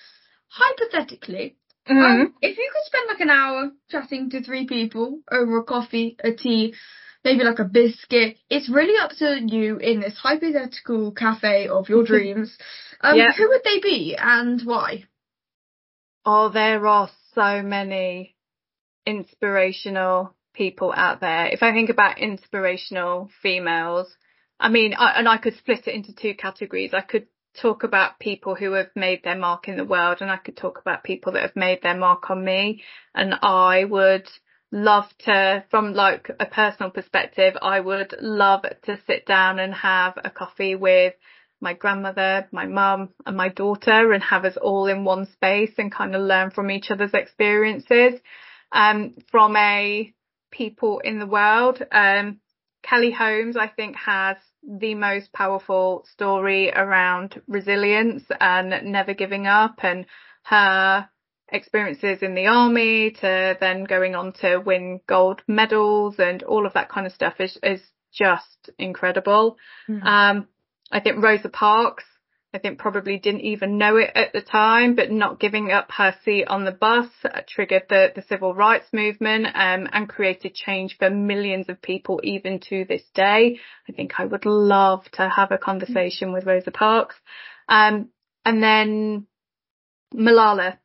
hypothetically, 0.49 1.57
mm-hmm. 1.89 1.99
um, 1.99 2.35
if 2.41 2.57
you 2.57 2.71
could 2.73 2.87
spend 2.87 3.09
like 3.09 3.21
an 3.21 3.31
hour 3.31 3.71
chatting 3.91 4.31
to 4.31 4.43
three 4.43 4.67
people 4.67 5.21
over 5.31 5.59
a 5.59 5.65
coffee, 5.65 6.17
a 6.23 6.33
tea, 6.33 6.75
maybe 7.25 7.45
like 7.45 7.59
a 7.59 7.65
biscuit, 7.65 8.37
it's 8.49 8.71
really 8.71 8.99
up 8.99 9.11
to 9.19 9.41
you 9.45 9.77
in 9.79 10.01
this 10.01 10.17
hypothetical 10.17 11.13
cafe 11.13 11.69
of 11.69 11.89
your 11.89 12.05
dreams. 12.07 12.57
Um, 13.01 13.17
yeah. 13.17 13.33
Who 13.37 13.49
would 13.49 13.63
they 13.65 13.81
be 13.81 14.17
and 14.19 14.61
why? 14.63 15.05
Oh, 16.25 16.49
there 16.49 16.87
are 16.87 17.11
so 17.35 17.63
many 17.63 18.37
inspirational 19.07 20.35
people 20.55 20.93
out 20.97 21.21
there. 21.21 21.47
If 21.47 21.63
I 21.63 21.73
think 21.73 21.91
about 21.91 22.19
inspirational 22.19 23.31
females, 23.43 24.17
I 24.59 24.69
mean, 24.69 24.95
I, 24.95 25.19
and 25.19 25.29
I 25.29 25.39
could 25.39 25.57
split 25.57 25.87
it 25.87 25.95
into 25.95 26.15
two 26.15 26.35
categories. 26.35 26.93
I 26.95 27.03
could 27.03 27.27
talk 27.61 27.85
about 27.85 28.19
people 28.19 28.55
who 28.55 28.73
have 28.73 28.91
made 28.95 29.23
their 29.23 29.37
mark 29.37 29.69
in 29.69 29.77
the 29.77 29.85
world 29.85 30.19
and 30.21 30.31
I 30.31 30.37
could 30.37 30.57
talk 30.57 30.79
about 30.79 31.05
people 31.05 31.33
that 31.33 31.43
have 31.43 31.57
made 31.57 31.83
their 31.83 31.97
mark 31.97 32.31
on 32.31 32.45
me. 32.45 32.83
And 33.15 33.35
I 33.43 33.85
would 33.85 34.29
love 34.73 35.05
to, 35.21 35.65
from 35.71 35.95
like 35.95 36.31
a 36.39 36.47
personal 36.47 36.91
perspective, 36.91 37.55
I 37.61 37.81
would 37.81 38.15
love 38.21 38.63
to 38.85 38.99
sit 39.07 39.27
down 39.27 39.59
and 39.59 39.75
have 39.75 40.15
a 40.23 40.31
coffee 40.31 40.75
with 40.75 41.15
my 41.61 41.73
grandmother, 41.73 42.47
my 42.53 42.67
mum 42.67 43.11
and 43.25 43.37
my 43.37 43.49
daughter 43.49 44.13
and 44.13 44.23
have 44.23 44.45
us 44.45 44.57
all 44.61 44.87
in 44.87 45.05
one 45.05 45.27
space 45.33 45.73
and 45.79 45.91
kind 45.91 46.15
of 46.15 46.23
learn 46.23 46.51
from 46.51 46.71
each 46.71 46.91
other's 46.91 47.15
experiences. 47.15 48.21
Um, 48.73 49.15
from 49.31 49.57
a 49.57 50.13
people 50.51 50.99
in 50.99 51.19
the 51.19 51.27
world, 51.27 51.83
um, 51.91 52.41
Kelly 52.89 53.11
Holmes, 53.11 53.57
I 53.57 53.67
think, 53.67 53.97
has 53.97 54.37
the 54.63 54.95
most 54.95 55.33
powerful 55.33 56.07
story 56.13 56.71
around 56.71 57.41
resilience 57.49 58.25
and 58.41 58.93
never 58.93 59.13
giving 59.13 59.47
up 59.47 59.83
and 59.83 60.07
her 60.45 61.09
experiences 61.51 62.23
in 62.23 62.35
the 62.35 62.47
army 62.47 63.11
to 63.11 63.57
then 63.61 63.85
going 63.85 64.15
on 64.15 64.33
to 64.35 64.59
win 64.59 65.01
gold 65.09 65.43
medals 65.49 66.17
and 66.19 66.43
all 66.45 66.67
of 66.67 66.75
that 66.75 66.89
kind 66.89 67.07
of 67.07 67.13
stuff 67.13 67.35
is, 67.41 67.59
is 67.63 67.81
just 68.13 68.71
incredible. 68.79 69.57
Mm-hmm. 69.89 70.07
Um, 70.07 70.49
I 70.91 71.01
think 71.01 71.23
Rosa 71.23 71.49
Parks 71.49 72.05
I 72.57 72.59
think 72.59 72.79
probably 72.79 73.19
didn't 73.19 73.43
even 73.43 73.77
know 73.77 73.97
it 73.99 74.11
at 74.15 74.33
the 74.33 74.41
time, 74.41 74.95
but 74.95 75.11
not 75.11 75.39
giving 75.39 75.71
up 75.71 75.93
her 75.93 76.17
seat 76.25 76.47
on 76.47 76.65
the 76.65 76.73
bus 76.73 77.07
triggered 77.47 77.83
the, 77.91 78.13
the 78.17 78.23
civil 78.23 78.55
rights 78.55 78.87
movement 78.95 79.49
um, 79.49 79.87
and 79.93 80.09
created 80.09 80.55
change 80.55 80.97
for 80.99 81.11
millions 81.11 81.69
of 81.69 81.83
people 81.83 82.19
even 82.25 82.59
to 82.71 82.87
this 82.89 83.03
day. 83.15 83.61
I 83.87 83.93
think 83.93 84.13
I 84.19 84.25
would 84.25 84.47
love 84.47 85.05
to 85.13 85.29
have 85.29 85.53
a 85.53 85.59
conversation 85.59 86.33
with 86.33 86.47
Rosa 86.47 86.71
Parks. 86.71 87.15
Um, 87.69 88.09
and 88.47 88.63
then 88.63 89.27
Malala, 90.15 90.79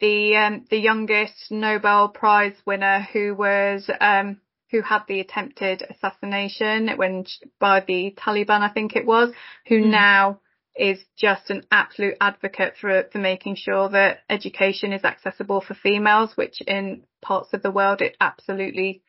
the 0.00 0.34
um, 0.34 0.64
the 0.70 0.78
youngest 0.78 1.50
Nobel 1.50 2.08
Prize 2.08 2.56
winner 2.64 3.06
who 3.12 3.34
was 3.34 3.90
um, 4.00 4.40
who 4.70 4.80
had 4.80 5.02
the 5.06 5.20
attempted 5.20 5.82
assassination 5.90 6.88
when 6.96 7.26
by 7.60 7.84
the 7.86 8.16
Taliban, 8.16 8.62
I 8.62 8.70
think 8.70 8.96
it 8.96 9.04
was, 9.04 9.30
who 9.66 9.82
mm. 9.82 9.90
now 9.90 10.40
is 10.78 11.04
just 11.16 11.50
an 11.50 11.64
absolute 11.70 12.14
advocate 12.20 12.74
for 12.80 13.04
for 13.12 13.18
making 13.18 13.56
sure 13.56 13.88
that 13.90 14.20
education 14.30 14.92
is 14.92 15.04
accessible 15.04 15.60
for 15.60 15.74
females, 15.74 16.36
which 16.36 16.60
in 16.62 17.04
parts 17.20 17.52
of 17.52 17.62
the 17.62 17.70
world 17.70 18.00
it 18.00 18.16
absolutely 18.20 19.02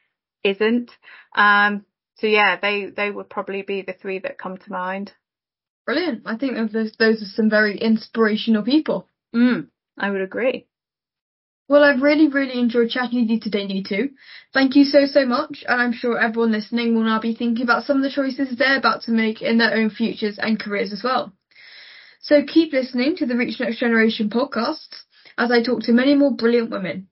isn't. 0.43 0.91
Um, 1.35 1.85
so 2.15 2.27
yeah, 2.27 2.57
they 2.61 2.87
they 2.87 3.11
would 3.11 3.29
probably 3.29 3.61
be 3.61 3.81
the 3.81 3.93
three 3.93 4.19
that 4.19 4.37
come 4.37 4.57
to 4.57 4.71
mind. 4.71 5.13
Brilliant. 5.85 6.23
I 6.25 6.37
think 6.37 6.71
those 6.71 6.93
those 6.97 7.21
are 7.21 7.33
some 7.35 7.49
very 7.49 7.77
inspirational 7.77 8.63
people. 8.63 9.07
Mm, 9.35 9.67
I 9.97 10.09
would 10.09 10.21
agree. 10.21 10.67
Well, 11.69 11.83
I've 11.83 12.01
really, 12.01 12.27
really 12.27 12.59
enjoyed 12.59 12.89
chatting 12.89 13.21
with 13.21 13.29
you 13.29 13.39
today, 13.39 13.67
Neetu. 13.67 14.09
Thank 14.53 14.75
you 14.75 14.85
so, 14.85 15.05
so 15.05 15.23
much. 15.23 15.63
And 15.67 15.79
I'm 15.79 15.93
sure 15.93 16.19
everyone 16.19 16.51
listening 16.51 16.95
will 16.95 17.03
now 17.03 17.19
be 17.19 17.35
thinking 17.35 17.63
about 17.63 17.83
some 17.83 17.97
of 17.97 18.03
the 18.03 18.09
choices 18.09 18.57
they're 18.57 18.79
about 18.79 19.03
to 19.03 19.11
make 19.11 19.43
in 19.43 19.59
their 19.59 19.75
own 19.75 19.91
futures 19.91 20.39
and 20.39 20.59
careers 20.59 20.91
as 20.91 21.03
well. 21.03 21.31
So 22.19 22.43
keep 22.45 22.73
listening 22.73 23.15
to 23.17 23.25
the 23.25 23.35
Reach 23.35 23.59
Next 23.59 23.79
Generation 23.79 24.29
podcasts 24.29 25.03
as 25.37 25.51
I 25.51 25.63
talk 25.63 25.83
to 25.83 25.93
many 25.93 26.15
more 26.15 26.35
brilliant 26.35 26.69
women. 26.69 27.07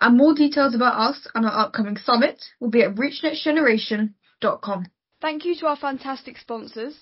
And 0.00 0.16
more 0.16 0.34
details 0.34 0.74
about 0.74 0.98
us 0.98 1.26
and 1.34 1.46
our 1.46 1.66
upcoming 1.66 1.96
summit 1.96 2.42
will 2.60 2.70
be 2.70 2.82
at 2.82 2.94
reachnextgeneration.com. 2.94 4.86
Thank 5.20 5.44
you 5.44 5.54
to 5.56 5.66
our 5.66 5.76
fantastic 5.76 6.36
sponsors, 6.36 6.94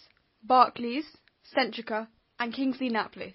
Barclays, 0.42 1.06
Centrica 1.56 2.08
and 2.38 2.52
Kingsley 2.54 2.90
Napley. 2.90 3.34